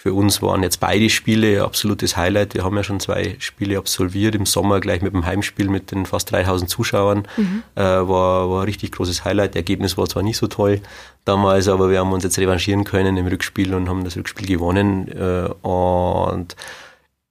für 0.00 0.14
uns 0.14 0.40
waren 0.42 0.62
jetzt 0.62 0.78
beide 0.78 1.10
Spiele 1.10 1.64
absolutes 1.64 2.16
Highlight. 2.16 2.54
Wir 2.54 2.62
haben 2.62 2.76
ja 2.76 2.84
schon 2.84 3.00
zwei 3.00 3.34
Spiele 3.40 3.78
absolviert 3.78 4.36
im 4.36 4.46
Sommer, 4.46 4.78
gleich 4.78 5.02
mit 5.02 5.12
dem 5.12 5.26
Heimspiel 5.26 5.68
mit 5.68 5.90
den 5.90 6.06
fast 6.06 6.30
3000 6.30 6.70
Zuschauern. 6.70 7.26
Mhm. 7.36 7.64
Äh, 7.74 7.82
war, 7.82 8.48
war 8.48 8.60
ein 8.60 8.66
richtig 8.66 8.92
großes 8.92 9.24
Highlight. 9.24 9.56
Das 9.56 9.56
Ergebnis 9.56 9.98
war 9.98 10.08
zwar 10.08 10.22
nicht 10.22 10.36
so 10.36 10.46
toll 10.46 10.80
damals, 11.24 11.66
aber 11.66 11.90
wir 11.90 11.98
haben 11.98 12.12
uns 12.12 12.22
jetzt 12.22 12.38
revanchieren 12.38 12.84
können 12.84 13.16
im 13.16 13.26
Rückspiel 13.26 13.74
und 13.74 13.88
haben 13.88 14.04
das 14.04 14.16
Rückspiel 14.16 14.46
gewonnen. 14.46 15.08
Äh, 15.08 15.48
und 15.66 16.54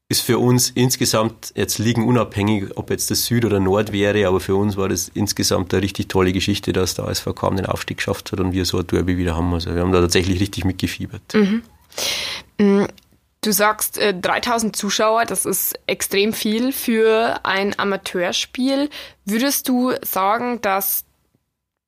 ist 0.09 0.23
für 0.23 0.37
uns 0.37 0.69
insgesamt 0.69 1.53
jetzt 1.55 1.79
liegen 1.79 2.05
unabhängig, 2.05 2.75
ob 2.75 2.89
jetzt 2.89 3.09
das 3.09 3.27
Süd 3.27 3.45
oder 3.45 3.61
Nord 3.61 3.93
wäre, 3.93 4.27
aber 4.27 4.41
für 4.41 4.57
uns 4.57 4.75
war 4.75 4.89
das 4.89 5.07
insgesamt 5.13 5.73
eine 5.73 5.83
richtig 5.83 6.09
tolle 6.09 6.33
Geschichte, 6.33 6.73
dass 6.73 6.95
der 6.95 7.05
ASV 7.05 7.33
kaum 7.33 7.55
den 7.55 7.65
Aufstieg 7.65 7.95
geschafft 7.97 8.33
hat 8.33 8.41
und 8.41 8.51
wir 8.51 8.65
so 8.65 8.79
ein 8.79 8.87
Derby 8.87 9.17
wieder 9.17 9.37
haben. 9.37 9.53
Also 9.53 9.73
wir 9.73 9.81
haben 9.81 9.93
da 9.93 10.01
tatsächlich 10.01 10.41
richtig 10.41 10.65
mitgefiebert. 10.65 11.33
Mhm. 11.33 11.61
Mm, 12.57 12.85
du 13.42 13.51
sagst 13.51 13.97
äh, 13.97 14.13
3000 14.13 14.75
Zuschauer, 14.75 15.25
das 15.25 15.45
ist 15.45 15.80
extrem 15.87 16.33
viel 16.33 16.71
für 16.71 17.39
ein 17.44 17.77
Amateurspiel. 17.77 18.89
Würdest 19.25 19.68
du 19.68 19.94
sagen, 20.04 20.61
dass 20.61 21.06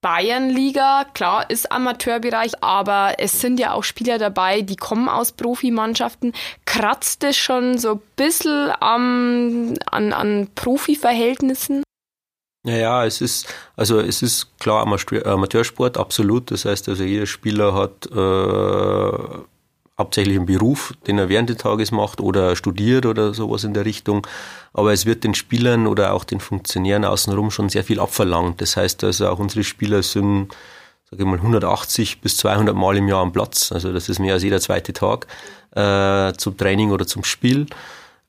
Bayernliga, 0.01 1.05
klar, 1.13 1.49
ist 1.49 1.71
Amateurbereich, 1.73 2.63
aber 2.63 3.15
es 3.17 3.41
sind 3.41 3.59
ja 3.59 3.73
auch 3.73 3.83
Spieler 3.83 4.17
dabei, 4.17 4.61
die 4.61 4.77
kommen 4.77 5.09
aus 5.09 5.33
Profimannschaften. 5.33 6.33
Kratzt 6.65 7.23
es 7.25 7.35
schon 7.35 7.77
so 7.77 7.95
ein 7.95 8.01
bisschen 8.15 8.71
am, 8.79 9.73
an, 9.91 10.13
an 10.13 10.47
Profiverhältnissen? 10.55 11.83
Naja, 12.63 13.05
es 13.05 13.19
ist, 13.19 13.53
also 13.75 13.99
es 13.99 14.21
ist 14.21 14.57
klar 14.59 14.83
Amateursport, 14.83 15.97
absolut. 15.97 16.51
Das 16.51 16.63
heißt 16.63 16.87
also, 16.87 17.03
jeder 17.03 17.25
Spieler 17.25 17.73
hat 17.73 18.05
äh, 18.05 19.43
hauptsächlich 19.99 20.37
einen 20.37 20.45
Beruf, 20.45 20.93
den 21.05 21.19
er 21.19 21.29
während 21.29 21.49
des 21.49 21.57
Tages 21.57 21.91
macht 21.91 22.21
oder 22.21 22.55
studiert 22.55 23.05
oder 23.05 23.33
sowas 23.33 23.63
in 23.65 23.73
der 23.73 23.85
Richtung. 23.85 24.25
Aber 24.73 24.93
es 24.93 25.05
wird 25.05 25.23
den 25.23 25.35
Spielern 25.35 25.85
oder 25.85 26.13
auch 26.13 26.23
den 26.23 26.39
Funktionären 26.39 27.05
außenrum 27.05 27.51
schon 27.51 27.69
sehr 27.69 27.83
viel 27.83 27.99
abverlangt. 27.99 28.61
Das 28.61 28.77
heißt 28.77 29.03
also 29.03 29.27
auch 29.27 29.39
unsere 29.39 29.63
Spieler 29.63 30.01
sind, 30.01 30.47
sage 31.11 31.23
ich 31.23 31.29
mal, 31.29 31.37
180 31.37 32.21
bis 32.21 32.37
200 32.37 32.75
Mal 32.75 32.97
im 32.97 33.09
Jahr 33.09 33.21
am 33.21 33.33
Platz. 33.33 33.71
Also 33.71 33.91
das 33.91 34.07
ist 34.09 34.19
mehr 34.19 34.33
als 34.33 34.43
jeder 34.43 34.61
zweite 34.61 34.93
Tag 34.93 35.27
äh, 35.75 36.33
zum 36.37 36.55
Training 36.57 36.91
oder 36.91 37.05
zum 37.05 37.25
Spiel. 37.25 37.67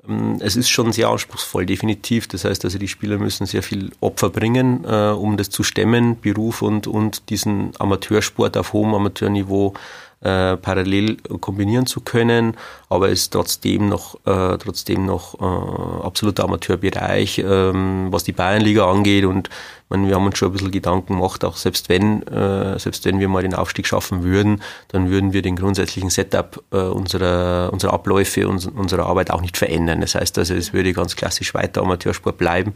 Ähm, 0.09 0.39
es 0.41 0.57
ist 0.57 0.69
schon 0.69 0.93
sehr 0.93 1.09
anspruchsvoll, 1.09 1.67
definitiv. 1.67 2.27
Das 2.27 2.45
heißt 2.45 2.65
also, 2.65 2.79
die 2.79 2.89
Spieler 2.89 3.19
müssen 3.19 3.47
sehr 3.47 3.63
viel 3.63 3.93
Opfer 4.01 4.31
bringen, 4.31 4.85
äh, 4.85 5.11
um 5.11 5.37
das 5.37 5.51
zu 5.51 5.63
stemmen, 5.63 6.21
Beruf 6.21 6.63
und, 6.63 6.87
und 6.87 7.31
diesen 7.31 7.73
Amateursport 7.79 8.57
auf 8.57 8.73
hohem 8.73 8.95
Amateurniveau 8.95 9.75
äh, 10.23 10.57
parallel 10.57 11.17
kombinieren 11.41 11.87
zu 11.87 12.01
können, 12.01 12.57
aber 12.89 13.09
es 13.09 13.23
ist 13.23 13.33
trotzdem 13.33 13.89
noch, 13.89 14.17
äh, 14.27 14.59
trotzdem 14.59 15.07
noch 15.07 15.41
äh, 15.41 16.05
absoluter 16.05 16.45
Amateurbereich, 16.45 17.39
ähm, 17.39 18.09
was 18.11 18.25
die 18.25 18.33
Bayernliga 18.33 18.91
angeht 18.91 19.25
und 19.25 19.49
man, 19.89 20.07
wir 20.07 20.15
haben 20.15 20.27
uns 20.27 20.39
schon 20.39 20.51
ein 20.51 20.53
bisschen 20.53 20.71
Gedanken 20.71 21.15
gemacht, 21.15 21.45
auch 21.45 21.57
selbst 21.57 21.89
wenn, 21.89 22.23
äh, 22.29 22.79
selbst 22.79 23.05
wenn 23.07 23.19
wir 23.19 23.29
mal 23.29 23.43
den 23.43 23.55
Aufstieg 23.55 23.87
schaffen 23.87 24.23
würden, 24.23 24.63
dann 24.89 25.11
würden 25.11 25.33
wir 25.33 25.43
den 25.43 25.57
grundsätzlichen 25.57 26.11
Setup 26.11 26.63
äh, 26.71 26.77
unserer, 26.77 27.73
unserer 27.73 27.95
Abläufe 27.95 28.47
und 28.47 28.67
unserer 28.67 29.07
Arbeit 29.07 29.31
auch 29.31 29.41
nicht 29.41 29.57
verändern. 29.57 30.01
Das 30.01 30.15
heißt 30.15 30.39
also, 30.39 30.55
es 30.55 30.73
würde 30.73 30.93
ganz 30.93 31.17
klassisch 31.17 31.55
weiter 31.55 31.83
Amateursport 31.83 32.39
bleiben. 32.39 32.75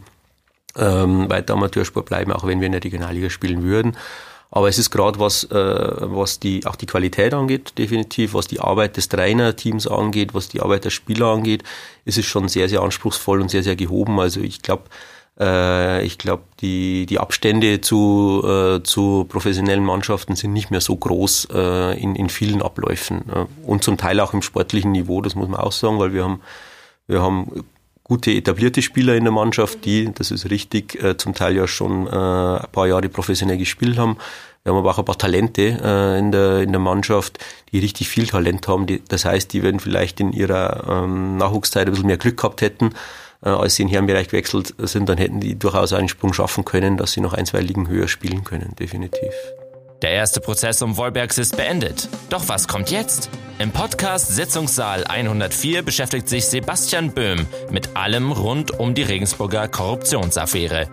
ähm, 0.77 1.29
weiter 1.29 1.53
Amateursport 1.53 2.05
bleiben, 2.07 2.31
auch 2.31 2.45
wenn 2.45 2.59
wir 2.59 2.65
in 2.65 2.73
der 2.73 2.83
Regionalliga 2.83 3.29
spielen 3.29 3.63
würden. 3.63 3.95
Aber 4.55 4.69
es 4.69 4.79
ist 4.79 4.89
gerade 4.89 5.19
was, 5.19 5.43
äh, 5.43 5.53
was 5.53 6.39
die, 6.39 6.65
auch 6.65 6.77
die 6.77 6.85
Qualität 6.85 7.33
angeht, 7.33 7.77
definitiv, 7.77 8.33
was 8.33 8.47
die 8.47 8.61
Arbeit 8.61 8.95
des 8.95 9.09
Trainerteams 9.09 9.85
angeht, 9.85 10.33
was 10.33 10.47
die 10.47 10.61
Arbeit 10.61 10.85
der 10.85 10.91
Spieler 10.91 11.27
angeht, 11.27 11.63
ist 12.05 12.17
es 12.17 12.25
schon 12.25 12.47
sehr, 12.47 12.69
sehr 12.69 12.81
anspruchsvoll 12.81 13.41
und 13.41 13.51
sehr, 13.51 13.63
sehr 13.63 13.75
gehoben. 13.75 14.17
Also 14.17 14.39
ich 14.39 14.61
glaube, 14.61 14.83
äh, 15.37 16.05
ich 16.05 16.17
glaube, 16.17 16.43
die, 16.61 17.05
die 17.05 17.19
Abstände 17.19 17.81
zu, 17.81 18.43
äh, 18.47 18.81
zu 18.81 19.25
professionellen 19.27 19.83
Mannschaften 19.83 20.37
sind 20.37 20.53
nicht 20.53 20.71
mehr 20.71 20.79
so 20.79 20.95
groß 20.95 21.49
äh, 21.53 22.01
in, 22.01 22.15
in 22.15 22.29
vielen 22.29 22.61
Abläufen. 22.61 23.25
Äh, 23.29 23.45
und 23.67 23.83
zum 23.83 23.97
Teil 23.97 24.21
auch 24.21 24.33
im 24.33 24.41
sportlichen 24.41 24.93
Niveau, 24.93 25.21
das 25.21 25.35
muss 25.35 25.49
man 25.49 25.59
auch 25.59 25.73
sagen, 25.73 25.99
weil 25.99 26.13
wir 26.13 26.23
haben, 26.23 26.41
wir 27.07 27.21
haben 27.21 27.65
gute 28.05 28.31
etablierte 28.31 28.81
Spieler 28.83 29.15
in 29.15 29.23
der 29.23 29.33
Mannschaft, 29.33 29.83
die, 29.83 30.11
das 30.13 30.31
ist 30.31 30.49
richtig, 30.49 31.03
äh, 31.03 31.17
zum 31.17 31.33
Teil 31.33 31.55
ja 31.55 31.67
schon 31.67 32.05
äh, 32.05 32.09
ein 32.09 32.71
paar 32.71 32.87
Jahre 32.87 33.09
professionell 33.09 33.57
gespielt 33.57 33.97
haben. 33.97 34.17
Wir 34.63 34.71
haben 34.71 34.79
aber 34.79 34.91
auch 34.91 34.99
ein 34.99 35.05
paar 35.05 35.17
Talente 35.17 35.79
äh, 35.83 36.19
in, 36.19 36.31
der, 36.31 36.61
in 36.61 36.71
der 36.71 36.79
Mannschaft, 36.79 37.39
die 37.71 37.79
richtig 37.79 38.07
viel 38.07 38.27
Talent 38.27 38.67
haben. 38.67 38.85
Die, 38.85 39.03
das 39.03 39.25
heißt, 39.25 39.51
die 39.53 39.63
werden 39.63 39.79
vielleicht 39.79 40.19
in 40.19 40.33
ihrer 40.33 41.03
ähm, 41.03 41.37
Nachwuchszeit 41.37 41.87
ein 41.87 41.91
bisschen 41.91 42.07
mehr 42.07 42.17
Glück 42.17 42.37
gehabt 42.37 42.61
hätten, 42.61 42.91
äh, 43.43 43.49
als 43.49 43.75
sie 43.75 43.83
in 43.83 43.89
Herrenbereich 43.89 44.27
gewechselt 44.27 44.75
sind, 44.77 45.09
dann 45.09 45.17
hätten 45.17 45.39
die 45.39 45.57
durchaus 45.57 45.91
einen 45.91 46.07
Sprung 46.07 46.33
schaffen 46.33 46.63
können, 46.63 46.97
dass 46.97 47.11
sie 47.11 47.21
noch 47.21 47.33
ein, 47.33 47.47
zwei 47.47 47.61
Ligen 47.61 47.87
höher 47.87 48.07
spielen 48.07 48.43
können, 48.43 48.75
definitiv. 48.79 49.33
Der 50.01 50.11
erste 50.11 50.41
Prozess 50.41 50.81
um 50.81 50.97
Wolbergs 50.97 51.37
ist 51.37 51.55
beendet. 51.57 52.09
Doch 52.29 52.47
was 52.47 52.67
kommt 52.67 52.91
jetzt? 52.91 53.29
Im 53.59 53.71
Podcast 53.71 54.35
Sitzungssaal 54.35 55.05
104 55.05 55.81
beschäftigt 55.83 56.27
sich 56.27 56.45
Sebastian 56.45 57.13
Böhm 57.13 57.47
mit 57.71 57.95
allem 57.95 58.31
rund 58.31 58.71
um 58.79 58.93
die 58.93 59.03
Regensburger 59.03 59.67
Korruptionsaffäre. 59.67 60.89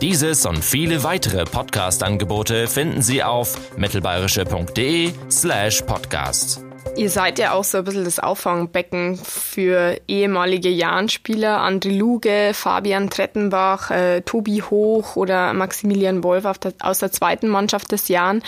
Dieses 0.00 0.46
und 0.46 0.64
viele 0.64 1.02
weitere 1.02 1.44
Podcast-Angebote 1.44 2.68
finden 2.68 3.02
Sie 3.02 3.22
auf 3.22 3.58
mittelbayerische.de 3.76 5.12
slash 5.28 5.82
podcast. 5.82 6.67
Ihr 6.98 7.10
seid 7.10 7.38
ja 7.38 7.52
auch 7.52 7.62
so 7.62 7.78
ein 7.78 7.84
bisschen 7.84 8.04
das 8.04 8.18
Auffangbecken 8.18 9.16
für 9.16 10.00
ehemalige 10.08 10.68
Jahrenspieler. 10.68 11.60
André 11.60 11.96
Luge, 11.96 12.50
Fabian 12.54 13.08
Trettenbach, 13.08 13.92
äh, 13.92 14.22
Tobi 14.22 14.62
Hoch 14.62 15.14
oder 15.14 15.52
Maximilian 15.52 16.24
Wolf 16.24 16.58
der, 16.58 16.74
aus 16.80 16.98
der 16.98 17.12
zweiten 17.12 17.46
Mannschaft 17.46 17.92
des 17.92 18.08
Jahren. 18.08 18.42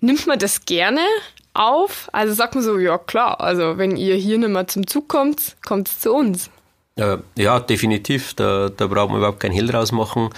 Nimmt 0.00 0.26
man 0.26 0.38
das 0.38 0.66
gerne 0.66 1.00
auf? 1.54 2.10
Also 2.12 2.34
sagt 2.34 2.54
man 2.54 2.62
so, 2.62 2.78
ja 2.78 2.98
klar, 2.98 3.40
also 3.40 3.78
wenn 3.78 3.96
ihr 3.96 4.14
hier 4.14 4.36
nicht 4.36 4.50
mehr 4.50 4.66
zum 4.66 4.86
Zug 4.86 5.08
kommt, 5.08 5.56
kommt 5.66 5.88
es 5.88 6.00
zu 6.00 6.12
uns. 6.12 6.50
Ja, 7.36 7.60
definitiv. 7.60 8.34
Da, 8.34 8.68
da 8.68 8.86
braucht 8.88 9.08
man 9.08 9.18
überhaupt 9.18 9.40
kein 9.40 9.52
Hehl 9.52 9.66
draus 9.66 9.90
machen. 9.90 10.28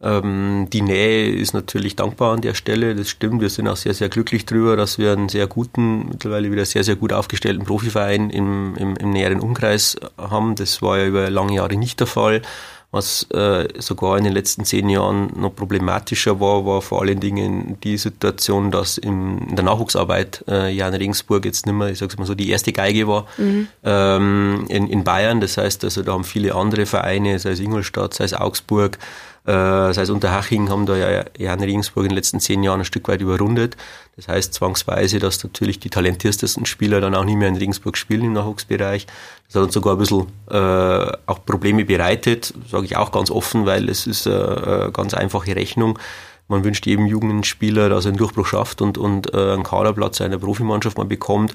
Ähm, 0.00 0.68
die 0.72 0.82
Nähe 0.82 1.28
ist 1.34 1.54
natürlich 1.54 1.96
dankbar 1.96 2.32
an 2.34 2.40
der 2.40 2.54
Stelle, 2.54 2.94
das 2.94 3.08
stimmt. 3.08 3.40
Wir 3.40 3.50
sind 3.50 3.66
auch 3.66 3.76
sehr, 3.76 3.94
sehr 3.94 4.08
glücklich 4.08 4.46
darüber, 4.46 4.76
dass 4.76 4.98
wir 4.98 5.12
einen 5.12 5.28
sehr 5.28 5.46
guten, 5.48 6.08
mittlerweile 6.10 6.52
wieder 6.52 6.64
sehr, 6.64 6.84
sehr 6.84 6.96
gut 6.96 7.12
aufgestellten 7.12 7.64
Profiverein 7.64 8.30
im, 8.30 8.76
im, 8.76 8.96
im 8.96 9.10
näheren 9.10 9.40
Umkreis 9.40 9.96
haben. 10.16 10.54
Das 10.54 10.82
war 10.82 10.98
ja 10.98 11.06
über 11.06 11.30
lange 11.30 11.54
Jahre 11.54 11.76
nicht 11.76 11.98
der 11.98 12.06
Fall. 12.06 12.42
Was 12.90 13.30
äh, 13.32 13.68
sogar 13.78 14.16
in 14.16 14.24
den 14.24 14.32
letzten 14.32 14.64
zehn 14.64 14.88
Jahren 14.88 15.30
noch 15.38 15.54
problematischer 15.54 16.40
war, 16.40 16.64
war 16.64 16.80
vor 16.80 17.02
allen 17.02 17.20
Dingen 17.20 17.76
die 17.84 17.98
Situation, 17.98 18.70
dass 18.70 18.96
in 18.96 19.54
der 19.54 19.62
Nachwuchsarbeit 19.62 20.42
äh, 20.48 20.72
Jan 20.72 20.94
Regensburg 20.94 21.44
jetzt 21.44 21.66
nicht 21.66 21.74
mehr, 21.74 21.90
ich 21.90 21.98
sag's 21.98 22.16
mal 22.16 22.24
so, 22.24 22.34
die 22.34 22.48
erste 22.48 22.72
Geige 22.72 23.06
war 23.06 23.26
mhm. 23.36 23.68
ähm, 23.84 24.64
in, 24.68 24.88
in 24.88 25.04
Bayern. 25.04 25.42
Das 25.42 25.58
heißt, 25.58 25.84
also 25.84 26.02
da 26.02 26.12
haben 26.12 26.24
viele 26.24 26.54
andere 26.54 26.86
Vereine, 26.86 27.38
sei 27.38 27.50
es 27.50 27.60
Ingolstadt, 27.60 28.14
sei 28.14 28.24
es 28.24 28.32
Augsburg, 28.32 28.96
äh, 29.44 29.92
sei 29.92 30.02
es 30.02 30.10
Unterhaching, 30.10 30.70
haben 30.70 30.86
da 30.86 30.96
ja 30.96 31.24
Jan 31.38 31.60
Regensburg 31.60 32.04
in 32.04 32.10
den 32.10 32.16
letzten 32.16 32.40
zehn 32.40 32.62
Jahren 32.62 32.80
ein 32.80 32.84
Stück 32.86 33.08
weit 33.08 33.20
überrundet. 33.20 33.76
Das 34.16 34.28
heißt 34.28 34.52
zwangsweise, 34.52 35.20
dass 35.20 35.42
natürlich 35.44 35.78
die 35.78 35.90
talentiertesten 35.90 36.66
Spieler 36.66 37.00
dann 37.00 37.14
auch 37.14 37.24
nicht 37.24 37.36
mehr 37.36 37.48
in 37.48 37.56
Regensburg 37.56 37.96
spielen 37.96 38.24
im 38.24 38.32
Nachwuchsbereich. 38.32 39.06
Das 39.46 39.54
hat 39.54 39.62
uns 39.62 39.74
sogar 39.74 39.94
ein 39.94 39.98
bisschen 39.98 40.26
äh, 40.50 41.12
auch 41.26 41.44
Probleme 41.46 41.84
bereitet, 41.84 42.52
sage 42.78 42.86
ich 42.86 42.96
auch 42.96 43.12
ganz 43.12 43.30
offen, 43.30 43.66
weil 43.66 43.88
es 43.88 44.06
ist 44.06 44.26
eine, 44.26 44.82
eine 44.82 44.92
ganz 44.92 45.14
einfache 45.14 45.54
Rechnung. 45.56 45.98
Man 46.46 46.64
wünscht 46.64 46.86
jedem 46.86 47.06
Jugendspieler, 47.06 47.88
dass 47.88 48.06
er 48.06 48.10
einen 48.10 48.18
Durchbruch 48.18 48.46
schafft 48.46 48.80
und, 48.80 48.96
und 48.96 49.34
äh, 49.34 49.52
einen 49.52 49.64
Kaderplatz 49.64 50.20
einer 50.20 50.38
Profimannschaft 50.38 50.96
mal 50.96 51.04
bekommt. 51.04 51.52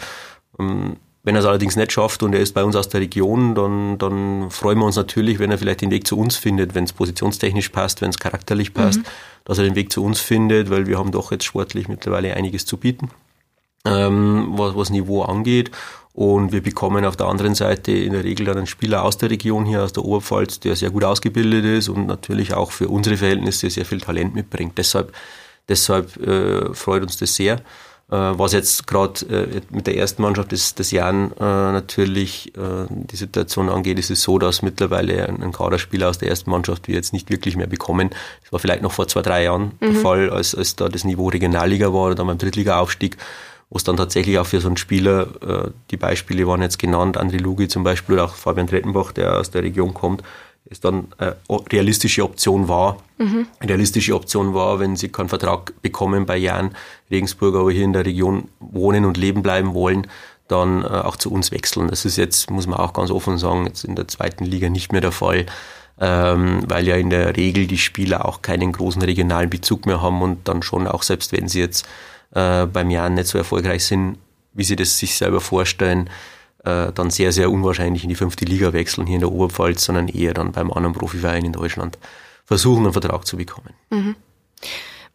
Ähm, 0.60 0.98
wenn 1.24 1.36
er 1.36 1.40
es 1.40 1.46
allerdings 1.46 1.78
nicht 1.78 1.94
schafft 1.94 2.22
und 2.22 2.34
er 2.34 2.42
ist 2.42 2.54
bei 2.54 2.66
uns 2.66 2.76
aus 2.76 2.90
der 2.90 3.00
Region, 3.00 3.56
dann, 3.56 3.98
dann 3.98 4.52
freuen 4.52 4.78
wir 4.80 4.86
uns 4.86 4.98
natürlich, 4.98 5.40
wenn 5.40 5.52
er 5.52 5.58
vielleicht 5.58 5.80
den 5.80 5.90
Weg 5.90 6.06
zu 6.06 6.18
uns 6.18 6.36
findet, 6.36 6.76
wenn 6.76 6.84
es 6.84 6.92
positionstechnisch 6.92 7.70
passt, 7.70 8.02
wenn 8.02 8.10
es 8.10 8.20
charakterlich 8.20 8.74
passt, 8.74 9.00
mhm. 9.00 9.06
dass 9.46 9.58
er 9.58 9.64
den 9.64 9.76
Weg 9.76 9.92
zu 9.92 10.04
uns 10.04 10.20
findet, 10.20 10.70
weil 10.70 10.86
wir 10.86 11.00
haben 11.00 11.12
doch 11.12 11.32
jetzt 11.32 11.46
sportlich 11.46 11.88
mittlerweile 11.88 12.36
einiges 12.36 12.66
zu 12.66 12.76
bieten, 12.76 13.10
ähm, 13.86 14.50
was, 14.50 14.76
was 14.76 14.90
Niveau 14.90 15.24
angeht. 15.24 15.72
Und 16.14 16.52
wir 16.52 16.62
bekommen 16.62 17.06
auf 17.06 17.16
der 17.16 17.26
anderen 17.26 17.56
Seite 17.56 17.92
in 17.92 18.14
der 18.14 18.24
Regel 18.24 18.46
dann 18.46 18.58
einen 18.58 18.68
Spieler 18.68 19.04
aus 19.04 19.18
der 19.18 19.32
Region 19.32 19.66
hier, 19.66 19.84
aus 19.84 19.94
der 19.94 20.06
Oberpfalz, 20.06 20.60
der 20.60 20.76
sehr 20.76 20.92
gut 20.92 21.04
ausgebildet 21.04 21.66
ist 21.66 21.90
und 21.90 22.06
natürlich 22.06 22.54
auch 22.54 22.72
für 22.72 22.88
unsere 22.88 23.18
Verhältnisse 23.18 23.70
sehr 23.70 23.86
viel 23.86 24.00
Talent 24.00 24.36
mitbringt. 24.36 24.78
Deshalb, 24.78 25.12
deshalb 25.68 26.16
äh, 26.18 26.74
freut 26.76 27.02
uns 27.02 27.18
das 27.18 27.36
sehr. 27.36 27.62
Äh, 28.14 28.38
was 28.38 28.54
jetzt 28.54 28.86
gerade 28.86 29.26
äh, 29.26 29.62
mit 29.72 29.88
der 29.88 29.98
ersten 29.98 30.22
Mannschaft 30.22 30.52
des, 30.52 30.76
des 30.76 30.92
Jan 30.92 31.32
äh, 31.32 31.44
natürlich 31.44 32.54
die 32.54 33.16
Situation 33.16 33.70
angeht, 33.70 33.98
ist 33.98 34.12
es 34.12 34.22
so, 34.22 34.38
dass 34.38 34.62
mittlerweile 34.62 35.28
ein, 35.28 35.52
Kaderspieler 35.52 36.10
aus 36.10 36.20
der 36.20 36.30
ersten 36.30 36.52
Mannschaft 36.52 36.88
wir 36.88 36.96
jetzt 36.96 37.14
nicht 37.14 37.32
wirklich 37.32 37.56
mehr 37.56 37.68
bekommen. 37.68 38.10
Das 38.44 38.52
war 38.52 38.60
vielleicht 38.60 38.84
noch 38.84 38.92
vor 38.92 39.08
zwei, 39.08 39.22
drei 39.22 39.44
Jahren 39.46 39.72
mhm. 39.80 39.94
der 39.94 40.02
Fall, 40.02 40.30
als, 40.30 40.54
als 40.54 40.76
da 40.76 40.90
das 40.90 41.04
Niveau 41.06 41.30
Regionalliga 41.30 41.88
war 41.88 42.08
oder 42.08 42.16
dann 42.16 42.28
beim 42.28 42.38
Drittliga-Aufstieg, 42.38 43.18
wo 43.74 43.78
es 43.78 43.84
dann 43.84 43.98
tatsächlich 43.98 44.38
auch 44.38 44.46
für 44.46 44.62
so 44.62 44.68
einen 44.68 44.78
Spieler, 44.78 45.72
die 45.90 45.98
Beispiele 45.98 46.46
waren 46.46 46.62
jetzt 46.62 46.78
genannt, 46.78 47.20
André 47.20 47.40
Lugi 47.40 47.68
zum 47.68 47.84
Beispiel 47.84 48.14
oder 48.14 48.26
auch 48.26 48.36
Fabian 48.36 48.68
Trettenbach, 48.68 49.14
der 49.14 49.40
aus 49.40 49.50
der 49.50 49.64
Region 49.64 49.96
kommt, 49.96 50.22
es 50.70 50.80
dann 50.80 51.08
eine 51.18 51.36
realistische 51.72 52.24
Option 52.24 52.68
war. 52.68 52.98
Mhm. 53.18 53.48
Realistische 53.62 54.14
Option 54.14 54.54
war, 54.54 54.80
wenn 54.80 54.96
sie 54.96 55.10
keinen 55.10 55.30
Vertrag 55.30 55.74
bekommen 55.82 56.28
bei 56.28 56.38
Jan 56.38 56.76
Regensburg, 57.10 57.56
aber 57.56 57.72
hier 57.72 57.84
in 57.84 57.94
der 57.94 58.06
Region 58.06 58.48
wohnen 58.60 59.06
und 59.06 59.18
leben 59.18 59.42
bleiben 59.42 59.74
wollen, 59.74 60.06
dann 60.48 60.84
äh, 60.84 60.88
auch 60.88 61.16
zu 61.16 61.32
uns 61.32 61.52
wechseln. 61.52 61.88
Das 61.88 62.06
ist 62.06 62.18
jetzt, 62.18 62.52
muss 62.52 62.68
man 62.68 62.78
auch 62.78 62.94
ganz 62.94 63.10
offen 63.10 63.40
sagen, 63.40 63.66
jetzt 63.66 63.86
in 63.86 63.96
der 63.96 64.08
zweiten 64.08 64.46
Liga 64.46 64.70
nicht 64.70 64.92
mehr 64.92 65.02
der 65.02 65.12
Fall, 65.12 65.48
ähm, 66.00 66.64
weil 66.68 66.88
ja 66.88 66.96
in 66.96 67.10
der 67.10 67.36
Regel 67.38 67.68
die 67.68 67.78
Spieler 67.78 68.26
auch 68.26 68.42
keinen 68.42 68.72
großen 68.72 69.02
regionalen 69.02 69.50
Bezug 69.50 69.86
mehr 69.86 70.02
haben 70.02 70.22
und 70.22 70.48
dann 70.48 70.64
schon 70.64 70.88
auch, 70.88 71.04
selbst 71.04 71.32
wenn 71.32 71.48
sie 71.48 71.60
jetzt 71.60 71.88
äh, 72.34 72.66
beim 72.66 72.90
Jan 72.90 73.14
nicht 73.14 73.28
so 73.28 73.38
erfolgreich 73.38 73.86
sind, 73.86 74.18
wie 74.54 74.64
sie 74.64 74.76
das 74.76 74.98
sich 74.98 75.16
selber 75.16 75.42
vorstellen, 75.42 76.10
äh, 76.64 76.92
dann 76.92 77.10
sehr, 77.10 77.32
sehr 77.32 77.52
unwahrscheinlich 77.52 78.04
in 78.04 78.10
die 78.10 78.16
fünfte 78.16 78.46
Liga 78.46 78.74
wechseln 78.74 79.08
hier 79.08 79.16
in 79.16 79.22
der 79.22 79.32
Oberpfalz, 79.32 79.84
sondern 79.84 80.08
eher 80.08 80.34
dann 80.34 80.52
beim 80.52 80.72
anderen 80.72 80.94
Profiverein 80.94 81.46
in 81.46 81.54
Deutschland 81.54 81.98
versuchen, 82.46 82.84
einen 82.84 82.94
Vertrag 82.94 83.26
zu 83.26 83.38
bekommen. 83.38 83.74
Mhm. 83.90 84.16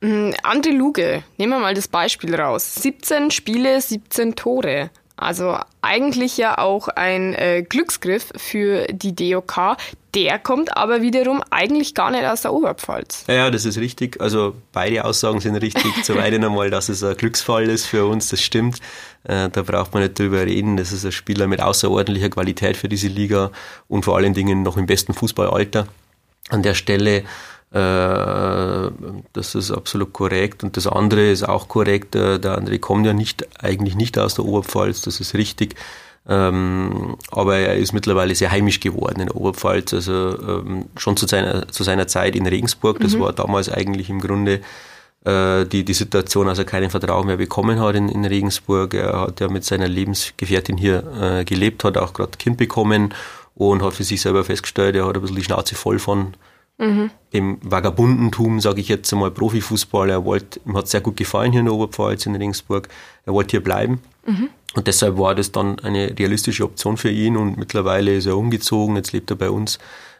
Mm, 0.00 0.32
Andi 0.42 0.70
Luge, 0.70 1.24
nehmen 1.38 1.54
wir 1.54 1.58
mal 1.58 1.74
das 1.74 1.88
Beispiel 1.88 2.34
raus. 2.34 2.76
17 2.76 3.30
Spiele, 3.30 3.80
17 3.80 4.36
Tore. 4.36 4.90
Also 5.18 5.58
eigentlich 5.82 6.36
ja 6.36 6.58
auch 6.58 6.86
ein 6.86 7.34
äh, 7.34 7.64
Glücksgriff 7.68 8.30
für 8.36 8.86
die 8.86 9.14
DOK. 9.16 9.76
Der 10.14 10.38
kommt 10.38 10.76
aber 10.76 11.02
wiederum 11.02 11.42
eigentlich 11.50 11.94
gar 11.94 12.12
nicht 12.12 12.24
aus 12.24 12.42
der 12.42 12.52
Oberpfalz. 12.52 13.24
Ja, 13.26 13.50
das 13.50 13.64
ist 13.64 13.78
richtig. 13.78 14.20
Also 14.20 14.54
beide 14.72 15.04
Aussagen 15.04 15.40
sind 15.40 15.56
richtig. 15.56 16.04
Zum 16.04 16.18
einen 16.20 16.44
einmal, 16.44 16.70
dass 16.70 16.88
es 16.88 17.02
ein 17.02 17.16
Glücksfall 17.16 17.68
ist 17.68 17.86
für 17.86 18.06
uns, 18.06 18.28
das 18.28 18.40
stimmt. 18.40 18.78
Äh, 19.24 19.48
da 19.50 19.62
braucht 19.62 19.92
man 19.92 20.04
nicht 20.04 20.16
drüber 20.18 20.46
reden. 20.46 20.76
Das 20.76 20.92
ist 20.92 21.04
ein 21.04 21.12
Spieler 21.12 21.48
mit 21.48 21.60
außerordentlicher 21.60 22.30
Qualität 22.30 22.76
für 22.76 22.88
diese 22.88 23.08
Liga 23.08 23.50
und 23.88 24.04
vor 24.04 24.16
allen 24.16 24.34
Dingen 24.34 24.62
noch 24.62 24.76
im 24.76 24.86
besten 24.86 25.14
Fußballalter. 25.14 25.88
An 26.50 26.62
der 26.62 26.74
Stelle 26.74 27.24
das 27.70 29.54
ist 29.54 29.70
absolut 29.70 30.12
korrekt. 30.14 30.64
Und 30.64 30.76
das 30.76 30.86
andere 30.86 31.30
ist 31.30 31.46
auch 31.46 31.68
korrekt. 31.68 32.14
Der 32.14 32.40
André 32.40 32.78
kommt 32.78 33.04
ja 33.04 33.12
nicht, 33.12 33.46
eigentlich 33.62 33.94
nicht 33.94 34.18
aus 34.18 34.34
der 34.34 34.46
Oberpfalz, 34.46 35.02
das 35.02 35.20
ist 35.20 35.34
richtig. 35.34 35.74
Ähm, 36.28 37.16
aber 37.30 37.56
er 37.56 37.76
ist 37.76 37.94
mittlerweile 37.94 38.34
sehr 38.34 38.50
heimisch 38.50 38.80
geworden 38.80 39.20
in 39.20 39.26
der 39.28 39.36
Oberpfalz. 39.36 39.94
Also 39.94 40.38
ähm, 40.38 40.86
schon 40.96 41.16
zu 41.16 41.26
seiner, 41.26 41.68
zu 41.68 41.84
seiner 41.84 42.06
Zeit 42.06 42.36
in 42.36 42.46
Regensburg, 42.46 43.00
das 43.00 43.14
mhm. 43.14 43.20
war 43.20 43.32
damals 43.32 43.70
eigentlich 43.70 44.10
im 44.10 44.20
Grunde 44.20 44.60
äh, 45.24 45.64
die, 45.64 45.84
die 45.84 45.94
Situation, 45.94 46.48
als 46.48 46.58
er 46.58 46.66
keinen 46.66 46.90
Vertrag 46.90 47.24
mehr 47.24 47.38
bekommen 47.38 47.80
hat 47.80 47.94
in, 47.94 48.10
in 48.10 48.26
Regensburg. 48.26 48.92
Er 48.92 49.20
hat 49.22 49.40
ja 49.40 49.48
mit 49.48 49.64
seiner 49.64 49.88
Lebensgefährtin 49.88 50.76
hier 50.76 51.04
äh, 51.18 51.44
gelebt, 51.44 51.82
hat 51.84 51.96
auch 51.96 52.12
gerade 52.12 52.36
Kind 52.36 52.58
bekommen 52.58 53.14
und 53.54 53.82
hat 53.82 53.94
für 53.94 54.04
sich 54.04 54.20
selber 54.20 54.44
festgestellt, 54.44 54.96
er 54.96 55.06
hat 55.06 55.16
ein 55.16 55.20
bisschen 55.22 55.36
die 55.36 55.44
Schnauze 55.44 55.74
voll 55.74 55.98
von, 55.98 56.34
Mhm. 56.78 57.10
Dem 57.32 57.58
Vagabundentum, 57.62 58.60
sage 58.60 58.80
ich 58.80 58.88
jetzt 58.88 59.12
einmal, 59.12 59.30
Profifußball. 59.30 60.10
Er 60.10 60.24
wollte, 60.24 60.60
ihm 60.64 60.76
hat 60.76 60.88
sehr 60.88 61.00
gut 61.00 61.16
gefallen 61.16 61.50
hier 61.52 61.60
in 61.60 61.66
der 61.66 61.74
Oberpfalz, 61.74 62.24
in 62.26 62.36
Regensburg. 62.36 62.88
Er 63.26 63.34
wollte 63.34 63.52
hier 63.52 63.62
bleiben. 63.62 64.00
Mhm. 64.26 64.48
Und 64.74 64.86
deshalb 64.86 65.18
war 65.18 65.34
das 65.34 65.50
dann 65.50 65.78
eine 65.80 66.14
realistische 66.18 66.64
Option 66.64 66.96
für 66.96 67.10
ihn 67.10 67.36
und 67.36 67.56
mittlerweile 67.56 68.14
ist 68.14 68.26
er 68.26 68.36
umgezogen, 68.36 68.96
jetzt 68.96 69.12
lebt 69.12 69.30
er 69.30 69.36
bei 69.36 69.50
uns 69.50 69.78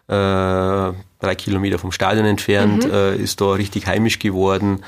äh, 0.08 0.10
drei 0.10 1.34
Kilometer 1.36 1.78
vom 1.78 1.92
Stadion 1.92 2.24
entfernt, 2.24 2.86
mhm. 2.86 2.90
äh, 2.90 3.16
ist 3.16 3.40
da 3.40 3.52
richtig 3.52 3.86
heimisch 3.86 4.18
geworden. 4.18 4.84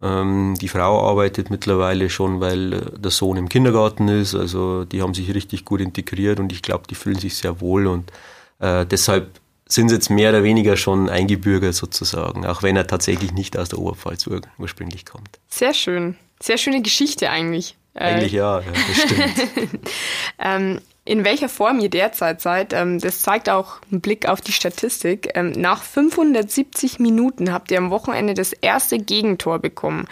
Ähm, 0.00 0.54
die 0.60 0.68
Frau 0.68 1.08
arbeitet 1.08 1.50
mittlerweile 1.50 2.08
schon, 2.08 2.40
weil 2.40 2.92
der 2.96 3.10
Sohn 3.10 3.36
im 3.36 3.48
Kindergarten 3.48 4.06
ist. 4.08 4.34
Also 4.34 4.84
die 4.84 5.02
haben 5.02 5.12
sich 5.12 5.34
richtig 5.34 5.64
gut 5.64 5.80
integriert 5.80 6.38
und 6.38 6.52
ich 6.52 6.62
glaube, 6.62 6.84
die 6.88 6.94
fühlen 6.94 7.18
sich 7.18 7.36
sehr 7.36 7.60
wohl 7.60 7.88
und 7.88 8.12
äh, 8.60 8.86
deshalb 8.86 9.40
sind 9.74 9.88
sie 9.88 9.96
jetzt 9.96 10.10
mehr 10.10 10.30
oder 10.30 10.42
weniger 10.42 10.76
schon 10.76 11.08
eingebürgert 11.08 11.74
sozusagen, 11.74 12.46
auch 12.46 12.62
wenn 12.62 12.76
er 12.76 12.86
tatsächlich 12.86 13.32
nicht 13.32 13.56
aus 13.56 13.68
der 13.68 13.78
Oberpfalz 13.78 14.26
ur 14.26 14.40
ursprünglich 14.58 15.04
kommt. 15.04 15.38
Sehr 15.48 15.74
schön. 15.74 16.16
Sehr 16.40 16.58
schöne 16.58 16.82
Geschichte 16.82 17.30
eigentlich. 17.30 17.76
Äh, 17.94 18.04
eigentlich 18.04 18.32
ja, 18.32 18.60
ja 18.60 18.66
das 18.72 19.02
stimmt. 19.02 19.80
ähm, 20.38 20.80
in 21.04 21.24
welcher 21.24 21.48
Form 21.48 21.80
ihr 21.80 21.90
derzeit 21.90 22.40
seid, 22.40 22.72
ähm, 22.72 22.98
das 22.98 23.20
zeigt 23.20 23.50
auch 23.50 23.80
ein 23.92 24.00
Blick 24.00 24.26
auf 24.26 24.40
die 24.40 24.52
Statistik. 24.52 25.30
Ähm, 25.34 25.52
nach 25.52 25.82
570 25.82 26.98
Minuten 26.98 27.52
habt 27.52 27.70
ihr 27.70 27.78
am 27.78 27.90
Wochenende 27.90 28.34
das 28.34 28.52
erste 28.52 28.98
Gegentor 28.98 29.58
bekommen. 29.58 30.06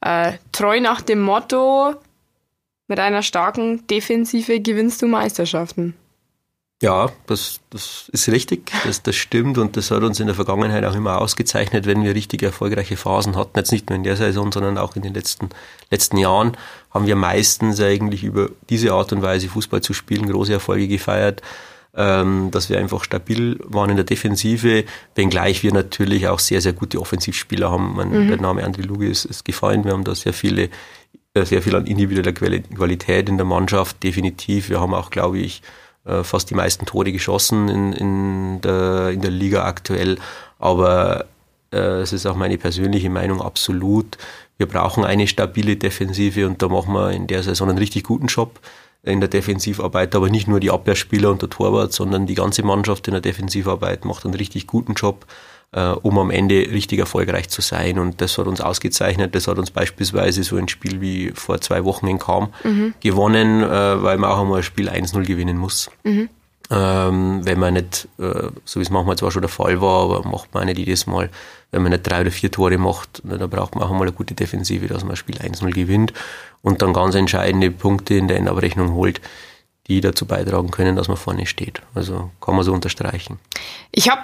Äh, 0.00 0.32
treu 0.52 0.80
nach 0.80 1.02
dem 1.02 1.20
Motto, 1.20 1.94
mit 2.88 2.98
einer 2.98 3.22
starken 3.22 3.86
Defensive 3.86 4.60
gewinnst 4.60 5.00
du 5.00 5.06
Meisterschaften. 5.06 5.94
Ja, 6.84 7.10
das, 7.26 7.60
das 7.70 8.10
ist 8.12 8.28
richtig, 8.28 8.70
das, 8.84 9.02
das 9.02 9.16
stimmt 9.16 9.56
und 9.56 9.74
das 9.74 9.90
hat 9.90 10.02
uns 10.02 10.20
in 10.20 10.26
der 10.26 10.34
Vergangenheit 10.34 10.84
auch 10.84 10.94
immer 10.94 11.18
ausgezeichnet, 11.18 11.86
wenn 11.86 12.04
wir 12.04 12.14
richtig 12.14 12.42
erfolgreiche 12.42 12.98
Phasen 12.98 13.36
hatten. 13.36 13.56
Jetzt 13.56 13.72
nicht 13.72 13.88
nur 13.88 13.96
in 13.96 14.04
der 14.04 14.16
Saison, 14.16 14.52
sondern 14.52 14.76
auch 14.76 14.94
in 14.94 15.00
den 15.00 15.14
letzten, 15.14 15.48
letzten 15.90 16.18
Jahren 16.18 16.58
haben 16.90 17.06
wir 17.06 17.16
meistens 17.16 17.80
eigentlich 17.80 18.22
über 18.22 18.50
diese 18.68 18.92
Art 18.92 19.14
und 19.14 19.22
Weise 19.22 19.48
Fußball 19.48 19.80
zu 19.80 19.94
spielen 19.94 20.28
große 20.28 20.52
Erfolge 20.52 20.86
gefeiert, 20.86 21.40
ähm, 21.96 22.50
dass 22.50 22.68
wir 22.68 22.78
einfach 22.78 23.02
stabil 23.02 23.58
waren 23.64 23.88
in 23.88 23.96
der 23.96 24.04
Defensive, 24.04 24.84
wenngleich 25.14 25.62
wir 25.62 25.72
natürlich 25.72 26.28
auch 26.28 26.38
sehr, 26.38 26.60
sehr 26.60 26.74
gute 26.74 27.00
Offensivspieler 27.00 27.70
haben. 27.70 27.96
Man, 27.96 28.10
mhm. 28.10 28.28
Der 28.28 28.36
Name 28.36 28.62
André 28.62 28.82
Luge 28.82 29.08
ist, 29.08 29.24
ist 29.24 29.46
gefallen, 29.46 29.86
wir 29.86 29.92
haben 29.92 30.04
da 30.04 30.14
sehr 30.14 30.34
viele 30.34 30.68
äh, 31.32 31.46
sehr 31.46 31.62
viel 31.62 31.74
an 31.76 31.86
individueller 31.86 32.32
Qualität 32.32 33.30
in 33.30 33.38
der 33.38 33.46
Mannschaft, 33.46 34.02
definitiv. 34.02 34.68
Wir 34.68 34.80
haben 34.80 34.92
auch, 34.92 35.08
glaube 35.08 35.38
ich, 35.38 35.62
fast 36.22 36.50
die 36.50 36.54
meisten 36.54 36.86
Tore 36.86 37.12
geschossen 37.12 37.68
in, 37.68 37.92
in, 37.92 38.60
der, 38.60 39.10
in 39.10 39.20
der 39.20 39.30
Liga 39.30 39.64
aktuell. 39.64 40.18
Aber 40.58 41.26
äh, 41.72 42.00
es 42.00 42.12
ist 42.12 42.26
auch 42.26 42.36
meine 42.36 42.58
persönliche 42.58 43.10
Meinung 43.10 43.40
absolut. 43.40 44.18
Wir 44.56 44.66
brauchen 44.66 45.04
eine 45.04 45.26
stabile 45.26 45.76
Defensive 45.76 46.46
und 46.46 46.62
da 46.62 46.68
machen 46.68 46.94
wir 46.94 47.10
in 47.10 47.26
der 47.26 47.42
Saison 47.42 47.68
einen 47.68 47.78
richtig 47.78 48.04
guten 48.04 48.26
Job 48.26 48.60
in 49.02 49.20
der 49.20 49.28
Defensivarbeit, 49.28 50.14
aber 50.14 50.30
nicht 50.30 50.48
nur 50.48 50.60
die 50.60 50.70
Abwehrspieler 50.70 51.30
und 51.30 51.42
der 51.42 51.50
Torwart, 51.50 51.92
sondern 51.92 52.26
die 52.26 52.34
ganze 52.34 52.62
Mannschaft 52.62 53.06
in 53.06 53.12
der 53.12 53.20
Defensivarbeit 53.20 54.04
macht 54.04 54.24
einen 54.24 54.34
richtig 54.34 54.66
guten 54.66 54.94
Job 54.94 55.26
äh, 55.74 55.88
um 55.88 56.18
am 56.18 56.30
Ende 56.30 56.54
richtig 56.54 57.00
erfolgreich 57.00 57.48
zu 57.48 57.60
sein. 57.60 57.98
Und 57.98 58.20
das 58.20 58.38
hat 58.38 58.46
uns 58.46 58.60
ausgezeichnet. 58.60 59.34
Das 59.34 59.48
hat 59.48 59.58
uns 59.58 59.70
beispielsweise 59.70 60.44
so 60.44 60.56
ein 60.56 60.68
Spiel 60.68 61.00
wie 61.00 61.32
vor 61.34 61.60
zwei 61.60 61.84
Wochen 61.84 62.06
in 62.06 62.18
Kam 62.18 62.52
mhm. 62.62 62.94
gewonnen, 63.00 63.62
äh, 63.62 64.02
weil 64.02 64.18
man 64.18 64.30
auch 64.30 64.40
einmal 64.40 64.58
ein 64.58 64.62
Spiel 64.62 64.88
1-0 64.88 65.24
gewinnen 65.24 65.58
muss. 65.58 65.90
Mhm. 66.04 66.28
Ähm, 66.70 67.40
wenn 67.42 67.58
man 67.58 67.74
nicht, 67.74 68.08
äh, 68.18 68.48
so 68.64 68.80
wie 68.80 68.84
es 68.84 68.90
manchmal 68.90 69.16
zwar 69.16 69.30
schon 69.30 69.42
der 69.42 69.50
Fall 69.50 69.80
war, 69.80 70.04
aber 70.04 70.28
macht 70.28 70.54
man 70.54 70.66
nicht 70.66 70.78
jedes 70.78 71.06
Mal, 71.06 71.28
wenn 71.72 71.82
man 71.82 71.92
nicht 71.92 72.08
drei 72.08 72.22
oder 72.22 72.30
vier 72.30 72.50
Tore 72.50 72.78
macht, 72.78 73.20
dann 73.24 73.50
braucht 73.50 73.74
man 73.74 73.84
auch 73.84 73.90
einmal 73.90 74.06
eine 74.06 74.16
gute 74.16 74.34
Defensive, 74.34 74.86
dass 74.86 75.02
man 75.02 75.10
ein 75.10 75.16
Spiel 75.16 75.36
1-0 75.36 75.70
gewinnt 75.72 76.14
und 76.62 76.80
dann 76.80 76.94
ganz 76.94 77.16
entscheidende 77.16 77.70
Punkte 77.70 78.14
in 78.14 78.28
der 78.28 78.38
Endabrechnung 78.38 78.94
holt 78.94 79.20
die 79.86 80.00
dazu 80.00 80.26
beitragen 80.26 80.70
können, 80.70 80.96
dass 80.96 81.08
man 81.08 81.16
vorne 81.16 81.46
steht. 81.46 81.82
Also 81.94 82.30
kann 82.40 82.54
man 82.54 82.64
so 82.64 82.72
unterstreichen. 82.72 83.38
Ich 83.92 84.08
habe 84.08 84.22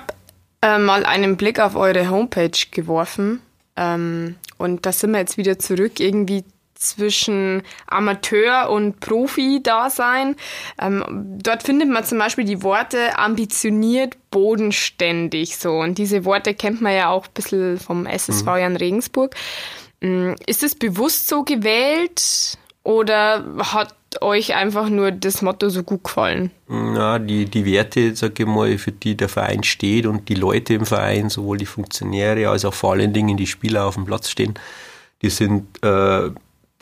äh, 0.62 0.78
mal 0.78 1.04
einen 1.04 1.36
Blick 1.36 1.58
auf 1.60 1.76
eure 1.76 2.10
Homepage 2.10 2.50
geworfen. 2.70 3.40
Ähm, 3.76 4.36
und 4.58 4.84
da 4.84 4.92
sind 4.92 5.12
wir 5.12 5.20
jetzt 5.20 5.36
wieder 5.38 5.58
zurück, 5.58 6.00
irgendwie 6.00 6.44
zwischen 6.74 7.62
Amateur 7.86 8.70
und 8.70 9.00
Profi-Dasein. 9.00 10.34
Ähm, 10.80 11.04
dort 11.42 11.62
findet 11.62 11.90
man 11.90 12.04
zum 12.04 12.18
Beispiel 12.18 12.44
die 12.44 12.62
Worte 12.62 13.18
ambitioniert, 13.18 14.16
bodenständig 14.30 15.58
so. 15.58 15.78
Und 15.78 15.98
diese 15.98 16.24
Worte 16.24 16.54
kennt 16.54 16.80
man 16.80 16.94
ja 16.94 17.10
auch 17.10 17.26
ein 17.26 17.32
bisschen 17.34 17.78
vom 17.78 18.06
SSV 18.06 18.46
mhm. 18.46 18.58
Jan 18.58 18.76
Regensburg. 18.76 19.34
Ähm, 20.00 20.36
ist 20.46 20.62
es 20.62 20.74
bewusst 20.74 21.28
so 21.28 21.44
gewählt 21.44 22.58
oder 22.82 23.44
hat 23.58 23.94
euch 24.20 24.54
einfach 24.54 24.88
nur 24.88 25.12
das 25.12 25.42
Motto 25.42 25.68
so 25.68 25.82
gut 25.82 26.04
gefallen? 26.04 26.50
Ja, 26.68 27.18
die, 27.18 27.44
die 27.44 27.64
Werte, 27.64 28.14
sage 28.16 28.42
ich 28.42 28.48
mal, 28.48 28.76
für 28.78 28.92
die 28.92 29.16
der 29.16 29.28
Verein 29.28 29.62
steht 29.62 30.06
und 30.06 30.28
die 30.28 30.34
Leute 30.34 30.74
im 30.74 30.86
Verein, 30.86 31.30
sowohl 31.30 31.58
die 31.58 31.66
Funktionäre 31.66 32.48
als 32.48 32.64
auch 32.64 32.74
vor 32.74 32.92
allen 32.92 33.12
Dingen 33.12 33.36
die 33.36 33.46
Spieler 33.46 33.86
auf 33.86 33.94
dem 33.94 34.04
Platz 34.04 34.28
stehen, 34.30 34.54
die 35.22 35.30
sind 35.30 35.82
äh, 35.84 36.30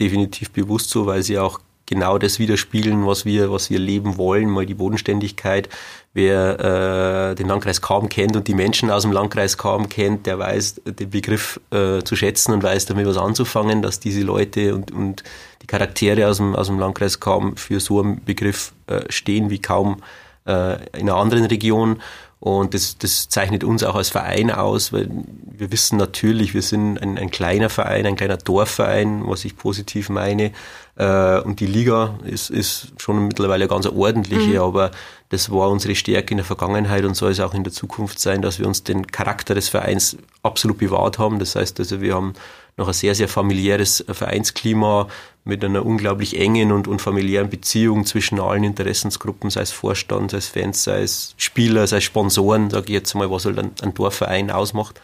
definitiv 0.00 0.50
bewusst 0.50 0.90
so, 0.90 1.06
weil 1.06 1.22
sie 1.22 1.38
auch 1.38 1.60
genau 1.88 2.18
das 2.18 2.38
widerspiegeln, 2.38 3.06
was 3.06 3.24
wir, 3.24 3.50
was 3.50 3.70
wir 3.70 3.78
leben 3.78 4.18
wollen, 4.18 4.50
mal 4.50 4.66
die 4.66 4.74
Bodenständigkeit. 4.74 5.68
Wer 6.12 7.30
äh, 7.30 7.34
den 7.34 7.48
Landkreis 7.48 7.80
kaum 7.80 8.08
kennt 8.08 8.36
und 8.36 8.46
die 8.46 8.54
Menschen 8.54 8.90
aus 8.90 9.02
dem 9.02 9.12
Landkreis 9.12 9.56
kaum 9.56 9.88
kennt, 9.88 10.26
der 10.26 10.38
weiß 10.38 10.82
den 10.84 11.10
Begriff 11.10 11.60
äh, 11.70 12.02
zu 12.02 12.14
schätzen 12.14 12.52
und 12.52 12.62
weiß 12.62 12.86
damit 12.86 13.06
was 13.06 13.16
anzufangen, 13.16 13.82
dass 13.82 14.00
diese 14.00 14.20
Leute 14.20 14.74
und, 14.74 14.92
und 14.92 15.24
die 15.62 15.66
Charaktere 15.66 16.28
aus 16.28 16.36
dem, 16.36 16.54
aus 16.54 16.66
dem 16.66 16.78
Landkreis 16.78 17.20
kaum 17.20 17.56
für 17.56 17.80
so 17.80 18.00
einen 18.00 18.22
Begriff 18.24 18.72
äh, 18.86 19.00
stehen 19.08 19.48
wie 19.48 19.60
kaum 19.60 20.02
äh, 20.46 20.74
in 20.98 21.08
einer 21.08 21.16
anderen 21.16 21.46
Region. 21.46 22.00
Und 22.40 22.72
das, 22.74 22.98
das 22.98 23.28
zeichnet 23.28 23.64
uns 23.64 23.82
auch 23.82 23.96
als 23.96 24.10
Verein 24.10 24.50
aus, 24.50 24.92
weil 24.92 25.08
wir 25.44 25.72
wissen 25.72 25.98
natürlich, 25.98 26.54
wir 26.54 26.62
sind 26.62 26.98
ein, 27.02 27.18
ein 27.18 27.30
kleiner 27.30 27.68
Verein, 27.68 28.06
ein 28.06 28.16
kleiner 28.16 28.36
Dorfverein, 28.36 29.26
was 29.26 29.44
ich 29.44 29.56
positiv 29.56 30.08
meine. 30.08 30.52
Äh, 30.98 31.40
und 31.40 31.60
die 31.60 31.66
Liga 31.66 32.18
ist, 32.24 32.50
ist 32.50 32.92
schon 32.98 33.28
mittlerweile 33.28 33.68
ganz 33.68 33.86
ordentliche, 33.86 34.54
mhm. 34.54 34.60
aber 34.60 34.90
das 35.28 35.50
war 35.50 35.70
unsere 35.70 35.94
Stärke 35.94 36.32
in 36.32 36.38
der 36.38 36.44
Vergangenheit 36.44 37.04
und 37.04 37.14
soll 37.14 37.30
es 37.30 37.40
auch 37.40 37.54
in 37.54 37.62
der 37.62 37.72
Zukunft 37.72 38.18
sein, 38.18 38.42
dass 38.42 38.58
wir 38.58 38.66
uns 38.66 38.82
den 38.82 39.06
Charakter 39.06 39.54
des 39.54 39.68
Vereins 39.68 40.16
absolut 40.42 40.78
bewahrt 40.78 41.18
haben. 41.18 41.38
Das 41.38 41.54
heißt 41.54 41.78
also, 41.78 42.00
wir 42.00 42.16
haben 42.16 42.32
noch 42.76 42.88
ein 42.88 42.94
sehr, 42.94 43.14
sehr 43.14 43.28
familiäres 43.28 44.04
Vereinsklima 44.10 45.06
mit 45.44 45.64
einer 45.64 45.86
unglaublich 45.86 46.38
engen 46.38 46.72
und, 46.72 46.88
und 46.88 47.00
familiären 47.00 47.48
Beziehung 47.48 48.04
zwischen 48.04 48.40
allen 48.40 48.64
Interessensgruppen, 48.64 49.50
sei 49.50 49.60
es 49.60 49.70
Vorstand, 49.70 50.32
sei 50.32 50.38
es 50.38 50.48
Fans, 50.48 50.82
sei 50.82 51.02
es 51.02 51.34
Spieler, 51.36 51.86
sei 51.86 51.98
es 51.98 52.04
Sponsoren, 52.04 52.70
sage 52.70 52.86
ich 52.86 52.92
jetzt 52.92 53.14
mal, 53.14 53.30
was 53.30 53.44
halt 53.44 53.58
ein, 53.58 53.70
ein 53.82 53.94
Dorfverein 53.94 54.50
ausmacht. 54.50 55.00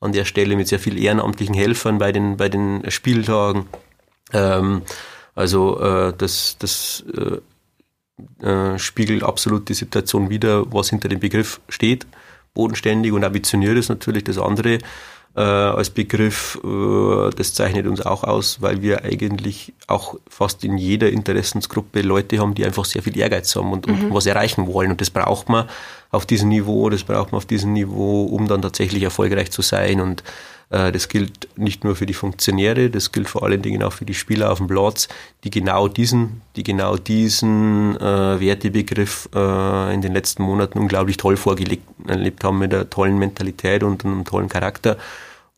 An 0.00 0.12
der 0.12 0.24
Stelle 0.24 0.56
mit 0.56 0.66
sehr 0.66 0.80
viel 0.80 1.00
ehrenamtlichen 1.00 1.54
Helfern 1.54 1.98
bei 1.98 2.10
den, 2.10 2.36
bei 2.36 2.48
den 2.48 2.82
Spieltagen. 2.90 3.66
Ähm, 4.32 4.82
also 5.36 5.78
äh, 5.80 6.12
das, 6.16 6.56
das 6.58 7.04
äh, 7.14 8.44
äh, 8.44 8.78
spiegelt 8.78 9.22
absolut 9.22 9.68
die 9.68 9.74
Situation 9.74 10.30
wider, 10.30 10.64
was 10.72 10.90
hinter 10.90 11.08
dem 11.08 11.20
Begriff 11.20 11.60
steht. 11.68 12.06
Bodenständig 12.54 13.12
und 13.12 13.22
ambitioniert 13.22 13.76
ist 13.76 13.90
natürlich 13.90 14.24
das 14.24 14.38
andere 14.38 14.78
äh, 15.36 15.40
als 15.40 15.90
Begriff. 15.90 16.58
Äh, 16.64 17.30
das 17.36 17.52
zeichnet 17.52 17.86
uns 17.86 18.00
auch 18.00 18.24
aus, 18.24 18.62
weil 18.62 18.80
wir 18.80 19.04
eigentlich 19.04 19.74
auch 19.86 20.16
fast 20.26 20.64
in 20.64 20.78
jeder 20.78 21.10
Interessensgruppe 21.10 22.00
Leute 22.00 22.38
haben, 22.38 22.54
die 22.54 22.64
einfach 22.64 22.86
sehr 22.86 23.02
viel 23.02 23.18
Ehrgeiz 23.18 23.54
haben 23.54 23.72
und, 23.72 23.86
mhm. 23.86 24.06
und 24.06 24.14
was 24.14 24.24
erreichen 24.24 24.66
wollen. 24.66 24.92
Und 24.92 25.02
das 25.02 25.10
braucht 25.10 25.50
man 25.50 25.68
auf 26.10 26.24
diesem 26.24 26.48
Niveau, 26.48 26.88
das 26.88 27.04
braucht 27.04 27.32
man 27.32 27.36
auf 27.36 27.46
diesem 27.46 27.74
Niveau, 27.74 28.24
um 28.24 28.48
dann 28.48 28.62
tatsächlich 28.62 29.02
erfolgreich 29.02 29.50
zu 29.50 29.60
sein. 29.60 30.00
Und 30.00 30.22
das 30.68 31.08
gilt 31.08 31.48
nicht 31.56 31.84
nur 31.84 31.94
für 31.94 32.06
die 32.06 32.14
Funktionäre, 32.14 32.90
das 32.90 33.12
gilt 33.12 33.28
vor 33.28 33.44
allen 33.44 33.62
Dingen 33.62 33.84
auch 33.84 33.92
für 33.92 34.04
die 34.04 34.14
Spieler 34.14 34.50
auf 34.50 34.58
dem 34.58 34.66
Platz, 34.66 35.06
die 35.44 35.50
genau 35.50 35.86
diesen, 35.86 36.42
die 36.56 36.64
genau 36.64 36.96
diesen 36.96 37.96
äh, 37.96 38.40
Wertebegriff 38.40 39.28
äh, 39.32 39.94
in 39.94 40.02
den 40.02 40.12
letzten 40.12 40.42
Monaten 40.42 40.80
unglaublich 40.80 41.18
toll 41.18 41.36
vorgelebt 41.36 42.42
haben 42.42 42.58
mit 42.58 42.74
einer 42.74 42.90
tollen 42.90 43.16
Mentalität 43.16 43.84
und 43.84 44.04
einem 44.04 44.24
tollen 44.24 44.48
Charakter. 44.48 44.96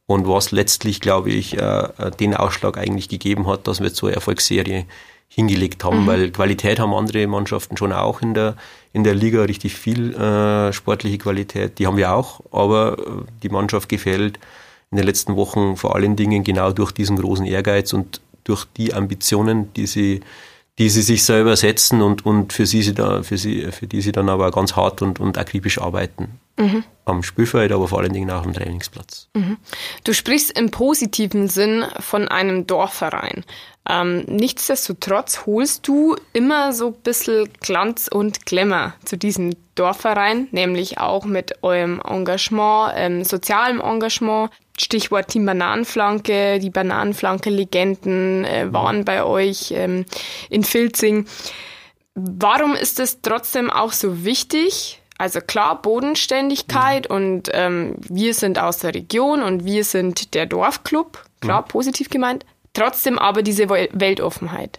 Und 0.06 0.26
was 0.26 0.52
letztlich, 0.52 1.00
glaube 1.00 1.30
ich, 1.30 1.58
äh, 1.58 1.60
äh, 1.60 2.10
den 2.18 2.34
Ausschlag 2.34 2.78
eigentlich 2.78 3.10
gegeben 3.10 3.46
hat, 3.46 3.66
dass 3.66 3.80
wir 3.80 3.90
so 3.90 4.06
eine 4.06 4.16
Erfolgsserie 4.16 4.86
hingelegt 5.28 5.84
haben, 5.84 6.02
mhm. 6.02 6.06
weil 6.06 6.30
Qualität 6.30 6.80
haben 6.80 6.94
andere 6.94 7.26
Mannschaften 7.26 7.76
schon 7.76 7.92
auch 7.92 8.22
in 8.22 8.32
der, 8.32 8.56
in 8.94 9.04
der 9.04 9.14
Liga, 9.14 9.42
richtig 9.42 9.74
viel 9.74 10.14
äh, 10.14 10.72
sportliche 10.72 11.18
Qualität, 11.18 11.78
die 11.78 11.86
haben 11.86 11.98
wir 11.98 12.14
auch, 12.14 12.40
aber 12.50 12.98
äh, 12.98 13.02
die 13.42 13.50
Mannschaft 13.50 13.90
gefällt 13.90 14.38
in 14.90 14.96
den 14.96 15.06
letzten 15.06 15.36
Wochen 15.36 15.76
vor 15.76 15.94
allen 15.94 16.16
Dingen 16.16 16.44
genau 16.44 16.72
durch 16.72 16.92
diesen 16.92 17.16
großen 17.16 17.46
Ehrgeiz 17.46 17.92
und 17.92 18.20
durch 18.44 18.64
die 18.76 18.94
Ambitionen, 18.94 19.72
die 19.74 19.86
sie, 19.86 20.20
die 20.78 20.88
sie 20.88 21.02
sich 21.02 21.24
selber 21.24 21.56
setzen 21.56 22.00
und, 22.00 22.24
und 22.24 22.52
für, 22.52 22.64
sie, 22.64 22.82
sie 22.82 22.94
da, 22.94 23.22
für, 23.22 23.36
sie, 23.36 23.70
für 23.70 23.86
die 23.86 24.00
sie 24.00 24.12
dann 24.12 24.28
aber 24.28 24.50
ganz 24.50 24.76
hart 24.76 25.02
und, 25.02 25.20
und 25.20 25.36
akribisch 25.36 25.78
arbeiten. 25.78 26.40
Mhm. 26.56 26.84
Am 27.04 27.22
Spielfeld, 27.22 27.70
aber 27.70 27.86
vor 27.86 28.00
allen 28.00 28.12
Dingen 28.12 28.30
auch 28.30 28.44
am 28.44 28.52
Trainingsplatz. 28.52 29.28
Mhm. 29.34 29.58
Du 30.04 30.12
sprichst 30.12 30.58
im 30.58 30.70
positiven 30.70 31.48
Sinn 31.48 31.84
von 32.00 32.26
einem 32.26 32.66
Dorfverein. 32.66 33.44
Ähm, 33.88 34.24
nichtsdestotrotz 34.26 35.46
holst 35.46 35.86
du 35.88 36.16
immer 36.32 36.72
so 36.72 36.88
ein 36.88 37.02
bisschen 37.02 37.48
Glanz 37.60 38.08
und 38.08 38.44
Glamour 38.44 38.94
zu 39.04 39.16
diesem 39.16 39.54
Dorfverein, 39.76 40.48
nämlich 40.50 40.98
auch 40.98 41.24
mit 41.24 41.62
eurem 41.62 42.02
Engagement, 42.06 42.92
ähm, 42.96 43.24
sozialem 43.24 43.80
Engagement. 43.80 44.50
Stichwort 44.80 45.28
Team 45.28 45.46
Bananenflanke, 45.46 46.58
die 46.58 46.70
Bananenflanke-Legenden 46.70 48.44
äh, 48.44 48.72
waren 48.72 49.04
bei 49.04 49.24
euch 49.24 49.72
ähm, 49.72 50.04
in 50.50 50.64
Filzing. 50.64 51.26
Warum 52.14 52.74
ist 52.74 53.00
es 53.00 53.20
trotzdem 53.20 53.70
auch 53.70 53.92
so 53.92 54.24
wichtig? 54.24 55.00
Also 55.18 55.40
klar, 55.40 55.82
Bodenständigkeit 55.82 57.08
mhm. 57.10 57.16
und 57.16 57.50
ähm, 57.52 57.94
wir 58.08 58.34
sind 58.34 58.58
aus 58.58 58.78
der 58.78 58.94
Region 58.94 59.42
und 59.42 59.64
wir 59.64 59.82
sind 59.84 60.34
der 60.34 60.46
Dorfclub, 60.46 61.24
klar, 61.40 61.62
mhm. 61.62 61.68
positiv 61.68 62.08
gemeint. 62.08 62.46
Trotzdem 62.72 63.18
aber 63.18 63.42
diese 63.42 63.68
Weltoffenheit. 63.68 64.78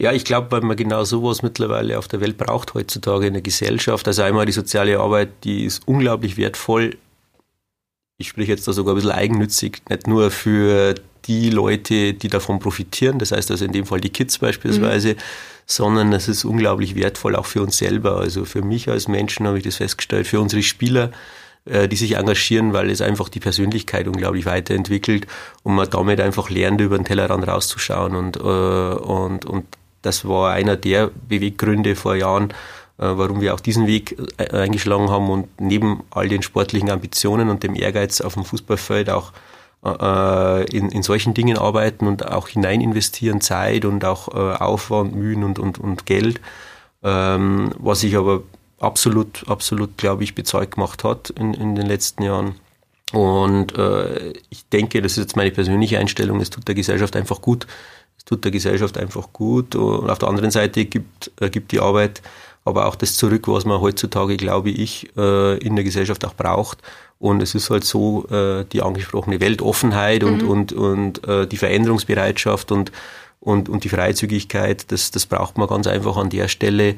Ja, 0.00 0.12
ich 0.12 0.24
glaube, 0.24 0.52
weil 0.52 0.60
man 0.60 0.76
genau 0.76 1.02
sowas 1.04 1.42
mittlerweile 1.42 1.98
auf 1.98 2.06
der 2.06 2.20
Welt 2.20 2.36
braucht 2.36 2.74
heutzutage 2.74 3.26
in 3.26 3.32
der 3.32 3.42
Gesellschaft. 3.42 4.06
Also 4.06 4.22
einmal 4.22 4.46
die 4.46 4.52
soziale 4.52 5.00
Arbeit, 5.00 5.30
die 5.44 5.64
ist 5.64 5.88
unglaublich 5.88 6.36
wertvoll. 6.36 6.96
Ich 8.20 8.30
spreche 8.30 8.50
jetzt 8.50 8.66
da 8.66 8.72
sogar 8.72 8.94
ein 8.94 8.96
bisschen 8.96 9.12
eigennützig, 9.12 9.82
nicht 9.88 10.08
nur 10.08 10.32
für 10.32 10.96
die 11.26 11.50
Leute, 11.50 12.14
die 12.14 12.26
davon 12.26 12.58
profitieren, 12.58 13.20
das 13.20 13.30
heißt 13.30 13.48
also 13.52 13.64
in 13.64 13.70
dem 13.70 13.86
Fall 13.86 14.00
die 14.00 14.10
Kids 14.10 14.38
beispielsweise, 14.38 15.10
mhm. 15.10 15.18
sondern 15.66 16.12
es 16.12 16.26
ist 16.26 16.44
unglaublich 16.44 16.96
wertvoll 16.96 17.36
auch 17.36 17.46
für 17.46 17.62
uns 17.62 17.78
selber. 17.78 18.18
Also 18.18 18.44
für 18.44 18.62
mich 18.62 18.88
als 18.88 19.06
Menschen 19.06 19.46
habe 19.46 19.58
ich 19.58 19.62
das 19.62 19.76
festgestellt, 19.76 20.26
für 20.26 20.40
unsere 20.40 20.64
Spieler, 20.64 21.12
äh, 21.64 21.86
die 21.86 21.94
sich 21.94 22.16
engagieren, 22.16 22.72
weil 22.72 22.90
es 22.90 23.02
einfach 23.02 23.28
die 23.28 23.38
Persönlichkeit 23.38 24.08
unglaublich 24.08 24.46
weiterentwickelt 24.46 25.28
und 25.62 25.76
man 25.76 25.88
damit 25.88 26.20
einfach 26.20 26.50
lernt, 26.50 26.80
über 26.80 26.98
den 26.98 27.04
Tellerrand 27.04 27.46
rauszuschauen. 27.46 28.16
Und, 28.16 28.36
äh, 28.36 28.40
und, 28.40 29.46
und 29.46 29.64
das 30.02 30.26
war 30.26 30.54
einer 30.54 30.74
der 30.74 31.12
Beweggründe 31.28 31.94
vor 31.94 32.16
Jahren, 32.16 32.52
warum 32.98 33.40
wir 33.40 33.54
auch 33.54 33.60
diesen 33.60 33.86
Weg 33.86 34.16
eingeschlagen 34.52 35.08
haben 35.08 35.30
und 35.30 35.60
neben 35.60 36.02
all 36.10 36.28
den 36.28 36.42
sportlichen 36.42 36.90
Ambitionen 36.90 37.48
und 37.48 37.62
dem 37.62 37.74
Ehrgeiz 37.74 38.20
auf 38.20 38.34
dem 38.34 38.44
Fußballfeld 38.44 39.08
auch 39.08 39.32
in, 39.84 40.88
in 40.88 41.02
solchen 41.04 41.34
Dingen 41.34 41.56
arbeiten 41.56 42.08
und 42.08 42.26
auch 42.26 42.48
hinein 42.48 42.80
investieren, 42.80 43.40
Zeit 43.40 43.84
und 43.84 44.04
auch 44.04 44.26
Aufwand, 44.26 45.14
Mühen 45.14 45.44
und, 45.44 45.60
und, 45.60 45.78
und 45.78 46.04
Geld. 46.04 46.40
Ähm, 47.02 47.70
was 47.78 48.02
ich 48.02 48.16
aber 48.16 48.42
absolut, 48.80 49.48
absolut, 49.48 49.96
glaube 49.96 50.24
ich, 50.24 50.34
bezeugt 50.34 50.74
gemacht 50.74 51.04
hat 51.04 51.30
in, 51.30 51.54
in 51.54 51.74
den 51.74 51.86
letzten 51.86 52.22
Jahren. 52.22 52.56
Und 53.12 53.76
äh, 53.76 54.32
ich 54.50 54.68
denke, 54.68 55.00
das 55.00 55.12
ist 55.12 55.18
jetzt 55.18 55.36
meine 55.36 55.50
persönliche 55.50 55.98
Einstellung, 55.98 56.40
es 56.40 56.50
tut 56.50 56.68
der 56.68 56.74
Gesellschaft 56.74 57.16
einfach 57.16 57.40
gut. 57.40 57.66
Es 58.18 58.24
tut 58.24 58.44
der 58.44 58.50
Gesellschaft 58.50 58.98
einfach 58.98 59.32
gut. 59.32 59.74
Und 59.74 60.10
auf 60.10 60.18
der 60.18 60.28
anderen 60.28 60.50
Seite 60.50 60.84
gibt, 60.84 61.30
äh, 61.40 61.48
gibt 61.48 61.72
die 61.72 61.80
Arbeit 61.80 62.20
aber 62.68 62.86
auch 62.86 62.94
das 62.94 63.16
zurück, 63.16 63.48
was 63.48 63.64
man 63.64 63.80
heutzutage, 63.80 64.36
glaube 64.36 64.70
ich, 64.70 65.08
äh, 65.16 65.58
in 65.58 65.74
der 65.74 65.84
Gesellschaft 65.84 66.24
auch 66.24 66.34
braucht. 66.34 66.78
Und 67.18 67.42
es 67.42 67.54
ist 67.54 67.70
halt 67.70 67.84
so, 67.84 68.26
äh, 68.30 68.64
die 68.72 68.82
angesprochene 68.82 69.40
Weltoffenheit 69.40 70.22
und, 70.22 70.42
mhm. 70.42 70.48
und, 70.48 70.72
und 70.72 71.28
äh, 71.28 71.46
die 71.46 71.56
Veränderungsbereitschaft 71.56 72.70
und, 72.70 72.92
und, 73.40 73.68
und 73.68 73.82
die 73.84 73.88
Freizügigkeit, 73.88 74.92
das, 74.92 75.10
das 75.10 75.26
braucht 75.26 75.58
man 75.58 75.68
ganz 75.68 75.86
einfach 75.88 76.16
an 76.16 76.30
der 76.30 76.48
Stelle 76.48 76.94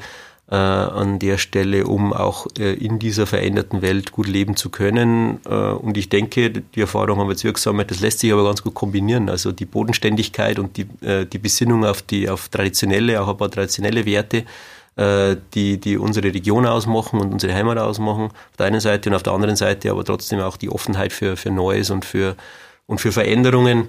äh, 0.51 0.57
an 0.57 1.19
der 1.21 1.39
Stelle, 1.39 1.87
um 1.87 2.13
auch 2.13 2.47
äh, 2.59 2.75
in 2.75 2.99
dieser 2.99 3.27
veränderten 3.27 3.83
Welt 3.83 4.11
gut 4.11 4.27
leben 4.27 4.57
zu 4.57 4.69
können. 4.69 5.39
Äh, 5.49 5.55
und 5.55 5.97
ich 5.97 6.09
denke, 6.09 6.51
die 6.51 6.81
Erfahrung 6.81 7.19
haben 7.19 7.29
wir 7.29 7.33
jetzt 7.33 7.45
wirklich 7.45 7.63
gesammelt, 7.63 7.91
das 7.91 8.01
lässt 8.01 8.19
sich 8.19 8.33
aber 8.33 8.45
ganz 8.45 8.63
gut 8.63 8.75
kombinieren. 8.75 9.29
Also 9.29 9.53
die 9.53 9.65
Bodenständigkeit 9.65 10.59
und 10.59 10.77
die, 10.77 10.87
äh, 11.07 11.25
die 11.25 11.39
Besinnung 11.39 11.85
auf 11.85 12.03
die 12.03 12.29
auf 12.29 12.49
traditionelle, 12.49 13.23
auch 13.23 13.29
ein 13.29 13.37
paar 13.37 13.51
traditionelle 13.51 14.05
Werte, 14.05 14.45
die, 14.97 15.79
die 15.79 15.97
unsere 15.97 16.35
Region 16.35 16.67
ausmachen 16.67 17.21
und 17.21 17.33
unsere 17.33 17.55
Heimat 17.55 17.79
ausmachen, 17.79 18.25
auf 18.27 18.57
der 18.59 18.67
einen 18.67 18.81
Seite 18.81 19.09
und 19.09 19.17
auf 19.17 19.23
der 19.23 19.33
anderen 19.33 19.57
Seite 19.57 19.91
aber 19.91 20.05
trotzdem 20.05 20.41
auch 20.41 20.59
die 20.59 20.69
Offenheit 20.69 21.13
für, 21.13 21.37
für 21.39 21.51
Neues 21.51 21.89
und 21.91 22.05
für, 22.05 22.37
und 22.87 23.01
für 23.01 23.11
Veränderungen 23.11 23.89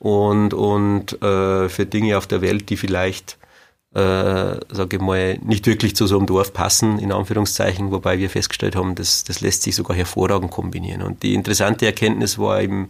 und, 0.00 0.54
und 0.54 1.22
äh, 1.22 1.68
für 1.68 1.86
Dinge 1.86 2.18
auf 2.18 2.26
der 2.26 2.40
Welt, 2.40 2.70
die 2.70 2.76
vielleicht 2.76 3.38
äh, 3.94 4.60
sage 4.70 4.96
ich 4.96 5.00
mal, 5.00 5.38
nicht 5.38 5.66
wirklich 5.66 5.96
zu 5.96 6.06
so 6.06 6.18
einem 6.18 6.26
Dorf 6.26 6.52
passen, 6.52 6.98
in 6.98 7.10
Anführungszeichen, 7.10 7.90
wobei 7.90 8.18
wir 8.18 8.28
festgestellt 8.28 8.76
haben, 8.76 8.94
dass 8.94 9.24
das 9.24 9.40
lässt 9.40 9.62
sich 9.62 9.74
sogar 9.74 9.96
hervorragend 9.96 10.50
kombinieren. 10.50 11.02
Und 11.02 11.22
die 11.22 11.34
interessante 11.34 11.86
Erkenntnis 11.86 12.38
war 12.38 12.60
im, 12.60 12.88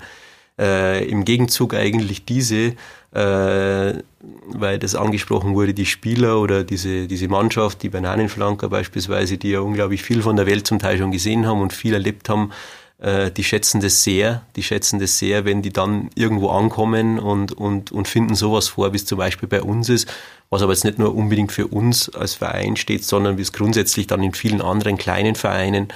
äh, 0.59 1.05
im 1.09 1.25
Gegenzug 1.25 1.75
eigentlich 1.75 2.25
diese, 2.25 2.75
äh, 3.13 3.95
weil 4.21 4.79
das 4.79 4.95
angesprochen 4.95 5.55
wurde, 5.55 5.75
die 5.75 5.87
Spieler 5.87 6.41
oder 6.41 6.65
diese, 6.65 7.07
diese 7.07 7.29
Mannschaft, 7.29 7.83
die 7.83 7.89
Bananenflanker 7.89 8.69
beispielsweise, 8.69 9.39
die 9.39 9.51
ja 9.51 9.61
unglaublich 9.61 10.03
viel 10.03 10.23
von 10.23 10.37
der 10.37 10.47
Welt 10.47 10.67
zum 10.67 10.79
Teil 10.79 10.99
schon 10.99 11.13
gesehen 11.13 11.47
haben 11.47 11.61
und 11.61 11.73
viel 11.73 11.95
erlebt 11.95 12.29
haben, 12.29 12.51
äh, 12.99 13.31
die 13.31 13.45
schätzen 13.45 13.81
das 13.81 14.03
sehr, 14.03 14.43
die 14.57 14.63
schätzen 14.63 14.99
das 14.99 15.19
sehr, 15.19 15.45
wenn 15.45 15.63
die 15.63 15.73
dann 15.73 16.11
irgendwo 16.17 16.51
ankommen 16.51 17.19
und, 17.19 17.53
und, 17.53 17.93
und 17.93 18.09
finden 18.09 18.35
sowas 18.35 18.69
vor, 18.69 18.93
wie 18.93 18.97
es 18.97 19.07
zum 19.07 19.19
Beispiel 19.19 19.49
bei 19.49 19.63
uns 19.63 19.89
ist, 19.89 20.13
was 20.51 20.63
aber 20.63 20.73
jetzt 20.73 20.85
nicht 20.85 20.99
nur 20.99 21.15
unbedingt 21.15 21.53
für 21.53 21.69
uns 21.69 22.09
als 22.11 22.35
Verein 22.35 22.77
steht, 22.77 23.05
sondern 23.05 23.39
wie 23.39 23.43
es 23.43 23.53
grundsätzlich 23.53 24.07
dann 24.07 24.23
in 24.23 24.35
vielen 24.35 24.61
anderen 24.61 24.99
kleinen 24.99 25.35
Vereinen 25.35 25.89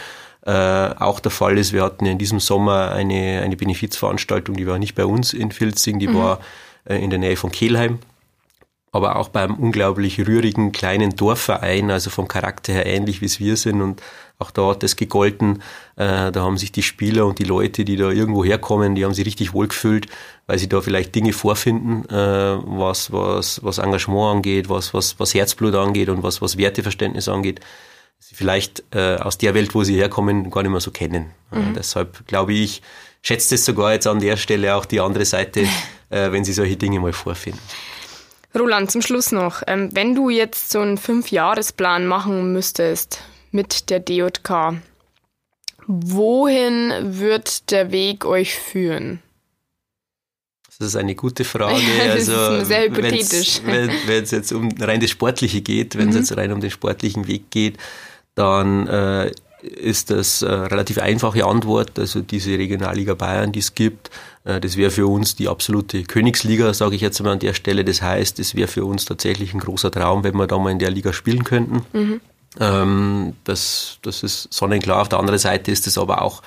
äh, 0.46 0.50
auch 0.50 1.20
der 1.20 1.30
Fall 1.30 1.58
ist. 1.58 1.72
Wir 1.72 1.82
hatten 1.82 2.06
in 2.06 2.18
diesem 2.18 2.40
Sommer 2.40 2.92
eine, 2.92 3.42
eine 3.42 3.56
Benefizveranstaltung, 3.56 4.56
die 4.56 4.66
war 4.66 4.78
nicht 4.78 4.94
bei 4.94 5.04
uns 5.04 5.32
in 5.32 5.50
Filzing, 5.50 5.98
die 5.98 6.08
mhm. 6.08 6.14
war 6.14 6.40
in 6.84 7.10
der 7.10 7.18
Nähe 7.18 7.36
von 7.36 7.50
Kelheim, 7.50 7.98
aber 8.92 9.16
auch 9.16 9.28
beim 9.28 9.54
unglaublich 9.54 10.18
rührigen 10.20 10.72
kleinen 10.72 11.16
Dorfverein, 11.16 11.90
also 11.90 12.10
vom 12.10 12.28
Charakter 12.28 12.72
her 12.72 12.86
ähnlich 12.86 13.20
wie 13.20 13.26
es 13.26 13.40
wir 13.40 13.56
sind 13.56 13.80
und 13.80 14.02
auch 14.42 14.50
da 14.50 14.70
hat 14.70 14.82
es 14.82 14.96
gegolten. 14.96 15.62
Äh, 15.96 16.32
da 16.32 16.42
haben 16.42 16.58
sich 16.58 16.72
die 16.72 16.82
Spieler 16.82 17.26
und 17.26 17.38
die 17.38 17.44
Leute, 17.44 17.84
die 17.84 17.96
da 17.96 18.10
irgendwo 18.10 18.44
herkommen, 18.44 18.94
die 18.96 19.04
haben 19.04 19.14
sich 19.14 19.24
richtig 19.24 19.54
wohlgefühlt, 19.54 20.06
weil 20.46 20.58
sie 20.58 20.68
da 20.68 20.80
vielleicht 20.80 21.14
Dinge 21.14 21.32
vorfinden, 21.32 22.04
äh, 22.08 22.12
was, 22.12 23.12
was, 23.12 23.62
was 23.64 23.78
Engagement 23.78 24.36
angeht, 24.36 24.68
was, 24.68 24.92
was, 24.92 25.18
was 25.20 25.32
Herzblut 25.32 25.74
angeht 25.74 26.08
und 26.08 26.22
was, 26.22 26.42
was 26.42 26.58
Werteverständnis 26.58 27.28
angeht. 27.28 27.60
Sie 28.18 28.34
vielleicht 28.34 28.82
äh, 28.94 29.16
aus 29.16 29.38
der 29.38 29.54
Welt, 29.54 29.74
wo 29.74 29.84
sie 29.84 29.96
herkommen, 29.96 30.50
gar 30.50 30.62
nicht 30.62 30.72
mehr 30.72 30.80
so 30.80 30.90
kennen. 30.90 31.30
Mhm. 31.50 31.74
deshalb 31.74 32.26
glaube 32.26 32.52
ich, 32.52 32.82
schätzt 33.22 33.52
es 33.52 33.64
sogar 33.64 33.92
jetzt 33.92 34.06
an 34.06 34.20
der 34.20 34.36
Stelle 34.36 34.74
auch 34.74 34.84
die 34.84 35.00
andere 35.00 35.24
Seite, 35.24 35.66
wenn 36.12 36.44
sie 36.44 36.52
solche 36.52 36.76
Dinge 36.76 37.00
mal 37.00 37.12
vorfinden. 37.12 37.60
Roland, 38.54 38.90
zum 38.90 39.00
Schluss 39.02 39.32
noch. 39.32 39.62
Ähm, 39.66 39.88
wenn 39.92 40.14
du 40.14 40.28
jetzt 40.28 40.70
so 40.70 40.80
einen 40.80 40.98
Fünfjahresplan 40.98 42.06
machen 42.06 42.52
müsstest, 42.52 43.20
mit 43.52 43.90
der 43.90 44.00
DJK. 44.00 44.80
Wohin 45.86 47.18
wird 47.18 47.70
der 47.70 47.92
Weg 47.92 48.24
euch 48.24 48.54
führen? 48.54 49.22
Das 50.78 50.88
ist 50.88 50.96
eine 50.96 51.14
gute 51.14 51.44
Frage. 51.44 51.80
das 51.98 52.28
also, 52.28 52.56
ist 52.56 52.68
sehr 52.68 52.84
hypothetisch. 52.84 53.60
Wenn 53.64 54.24
es 54.24 54.30
jetzt 54.32 54.52
um 54.52 54.70
rein 54.80 55.00
das 55.00 55.10
Sportliche 55.10 55.60
geht, 55.60 55.96
wenn 55.96 56.08
es 56.08 56.14
mhm. 56.14 56.20
jetzt 56.20 56.36
rein 56.36 56.52
um 56.52 56.60
den 56.60 56.70
sportlichen 56.70 57.28
Weg 57.28 57.50
geht, 57.50 57.78
dann 58.34 58.86
äh, 58.88 59.30
ist 59.62 60.10
das 60.10 60.42
eine 60.42 60.70
relativ 60.70 60.98
einfache 60.98 61.44
Antwort. 61.44 61.98
Also 61.98 62.20
diese 62.20 62.58
Regionalliga 62.58 63.14
Bayern, 63.14 63.52
die 63.52 63.60
es 63.60 63.74
gibt, 63.74 64.10
äh, 64.44 64.60
das 64.60 64.76
wäre 64.76 64.90
für 64.90 65.06
uns 65.06 65.36
die 65.36 65.48
absolute 65.48 66.02
Königsliga, 66.02 66.74
sage 66.74 66.96
ich 66.96 67.00
jetzt 67.00 67.22
mal 67.22 67.32
an 67.32 67.38
der 67.38 67.54
Stelle. 67.54 67.84
Das 67.84 68.02
heißt, 68.02 68.38
es 68.40 68.54
wäre 68.54 68.68
für 68.68 68.84
uns 68.84 69.04
tatsächlich 69.04 69.54
ein 69.54 69.60
großer 69.60 69.90
Traum, 69.90 70.24
wenn 70.24 70.36
wir 70.36 70.46
da 70.46 70.58
mal 70.58 70.70
in 70.70 70.78
der 70.78 70.90
Liga 70.90 71.12
spielen 71.12 71.44
könnten. 71.44 71.84
Mhm. 71.92 72.20
Ähm, 72.60 73.32
das, 73.44 73.98
das 74.02 74.22
ist 74.22 74.52
sonnenklar. 74.52 75.00
Auf 75.00 75.08
der 75.08 75.18
anderen 75.18 75.38
Seite 75.38 75.70
ist 75.70 75.86
es 75.86 75.96
aber 75.96 76.22
auch 76.22 76.42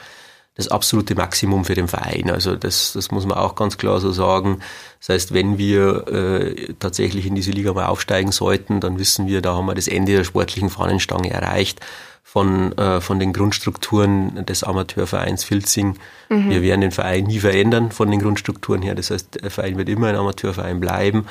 das 0.58 0.70
absolute 0.70 1.16
Maximum 1.16 1.66
für 1.66 1.76
den 1.76 1.90
Verein. 1.90 2.30
Also 2.30 2.56
das, 2.56 2.94
das 2.94 3.12
muss 3.12 3.26
man 3.26 3.38
auch 3.38 3.56
ganz 3.56 3.78
klar 3.78 4.00
so 4.00 4.12
sagen. 4.12 4.60
Das 5.00 5.10
heißt, 5.10 5.34
wenn 5.34 5.58
wir 5.58 6.08
äh, 6.08 6.74
tatsächlich 6.80 7.26
in 7.26 7.36
diese 7.36 7.52
Liga 7.52 7.74
mal 7.74 7.88
aufsteigen 7.88 8.32
sollten, 8.32 8.80
dann 8.80 8.98
wissen 8.98 9.28
wir, 9.28 9.42
da 9.42 9.56
haben 9.56 9.66
wir 9.66 9.76
das 9.76 9.90
Ende 9.90 10.14
der 10.14 10.24
sportlichen 10.24 10.70
Fahnenstange 10.70 11.30
erreicht 11.30 11.82
von, 12.28 12.76
äh, 12.78 13.00
von 13.02 13.20
den 13.20 13.34
Grundstrukturen 13.34 14.46
des 14.48 14.64
Amateurvereins 14.64 15.44
Filzing. 15.44 15.96
Mhm. 16.28 16.50
Wir 16.50 16.62
werden 16.64 16.82
den 16.82 16.92
Verein 16.92 17.26
nie 17.26 17.40
verändern 17.40 17.92
von 17.92 18.10
den 18.10 18.20
Grundstrukturen 18.20 18.82
her. 18.82 18.96
Das 18.96 19.12
heißt, 19.12 19.44
der 19.44 19.52
Verein 19.52 19.78
wird 19.78 19.88
immer 19.90 20.08
ein 20.08 20.16
Amateurverein 20.16 20.80
bleiben. 20.80 21.28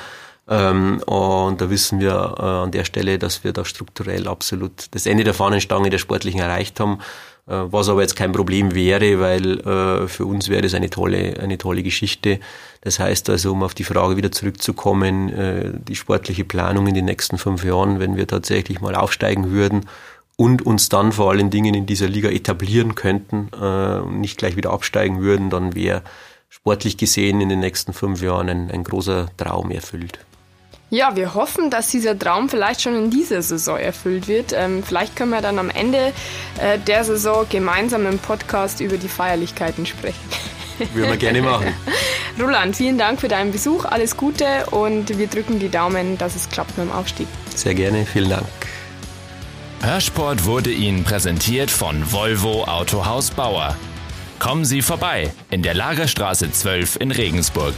Ähm, 0.47 1.01
und 1.05 1.59
da 1.59 1.69
wissen 1.69 1.99
wir 1.99 2.35
äh, 2.39 2.41
an 2.41 2.71
der 2.71 2.85
Stelle, 2.85 3.19
dass 3.19 3.43
wir 3.43 3.51
da 3.51 3.65
strukturell 3.65 4.27
absolut 4.27 4.87
das 4.91 5.05
Ende 5.05 5.25
der 5.25 5.33
Fahnenstange 5.33 5.89
der 5.89 5.97
Sportlichen 5.97 6.39
erreicht 6.39 6.79
haben, 6.79 6.99
äh, 7.47 7.53
was 7.53 7.89
aber 7.89 8.01
jetzt 8.01 8.15
kein 8.15 8.31
Problem 8.31 8.73
wäre, 8.73 9.19
weil 9.19 9.59
äh, 9.59 10.07
für 10.07 10.25
uns 10.25 10.47
wäre 10.47 10.61
das 10.61 10.75
eine 10.75 10.89
tolle, 10.89 11.39
eine 11.41 11.57
tolle 11.57 11.83
Geschichte. 11.83 12.39
Das 12.81 12.99
heißt 12.99 13.29
also, 13.29 13.51
um 13.51 13.63
auf 13.63 13.73
die 13.73 13.83
Frage 13.83 14.15
wieder 14.15 14.31
zurückzukommen, 14.31 15.29
äh, 15.29 15.71
die 15.73 15.95
sportliche 15.95 16.45
Planung 16.45 16.87
in 16.87 16.95
den 16.95 17.05
nächsten 17.05 17.37
fünf 17.37 17.65
Jahren, 17.65 17.99
wenn 17.99 18.15
wir 18.15 18.27
tatsächlich 18.27 18.79
mal 18.79 18.95
aufsteigen 18.95 19.51
würden 19.51 19.85
und 20.37 20.65
uns 20.65 20.89
dann 20.89 21.11
vor 21.11 21.31
allen 21.31 21.49
Dingen 21.49 21.73
in 21.73 21.85
dieser 21.85 22.07
Liga 22.07 22.29
etablieren 22.29 22.95
könnten 22.95 23.49
äh, 23.53 23.99
und 23.99 24.19
nicht 24.19 24.37
gleich 24.37 24.55
wieder 24.55 24.71
absteigen 24.71 25.21
würden, 25.21 25.49
dann 25.49 25.75
wäre 25.75 26.01
sportlich 26.49 26.97
gesehen 26.97 27.41
in 27.41 27.49
den 27.49 27.59
nächsten 27.59 27.93
fünf 27.93 28.21
Jahren 28.21 28.49
ein, 28.49 28.71
ein 28.71 28.83
großer 28.83 29.27
Traum 29.37 29.71
erfüllt. 29.71 30.19
Ja, 30.89 31.15
wir 31.15 31.33
hoffen, 31.33 31.71
dass 31.71 31.89
dieser 31.89 32.17
Traum 32.17 32.47
vielleicht 32.47 32.81
schon 32.81 32.95
in 32.95 33.09
dieser 33.09 33.41
Saison 33.41 33.77
erfüllt 33.77 34.27
wird. 34.27 34.53
Ähm, 34.53 34.83
vielleicht 34.83 35.15
können 35.15 35.31
wir 35.31 35.41
dann 35.41 35.57
am 35.57 35.69
Ende 35.69 36.13
äh, 36.61 36.77
der 36.77 37.03
Saison 37.03 37.45
gemeinsam 37.49 38.05
im 38.05 38.19
Podcast 38.19 38.81
über 38.81 38.97
die 38.97 39.07
Feierlichkeiten 39.07 39.85
sprechen. 39.85 40.21
Würden 40.93 41.09
wir 41.09 41.17
gerne 41.17 41.41
machen. 41.41 41.73
Roland, 42.39 42.75
vielen 42.75 42.97
Dank 42.97 43.19
für 43.19 43.27
deinen 43.27 43.51
Besuch, 43.51 43.85
alles 43.85 44.15
Gute 44.15 44.67
und 44.71 45.17
wir 45.17 45.27
drücken 45.27 45.59
die 45.59 45.69
Daumen, 45.69 46.17
dass 46.17 46.35
es 46.35 46.49
klappt 46.49 46.77
mit 46.77 46.87
dem 46.87 46.91
Aufstieg. 46.91 47.27
Sehr 47.55 47.73
gerne, 47.73 48.05
vielen 48.05 48.29
Dank. 48.29 48.45
Hörsport 49.81 50.45
wurde 50.45 50.71
Ihnen 50.71 51.03
präsentiert 51.03 51.69
von 51.69 52.11
Volvo 52.11 52.63
Autohaus 52.63 53.31
Bauer. 53.31 53.75
Kommen 54.39 54.65
Sie 54.65 54.81
vorbei 54.81 55.31
in 55.51 55.61
der 55.61 55.73
Lagerstraße 55.73 56.51
12 56.51 56.97
in 56.99 57.11
Regensburg. 57.11 57.75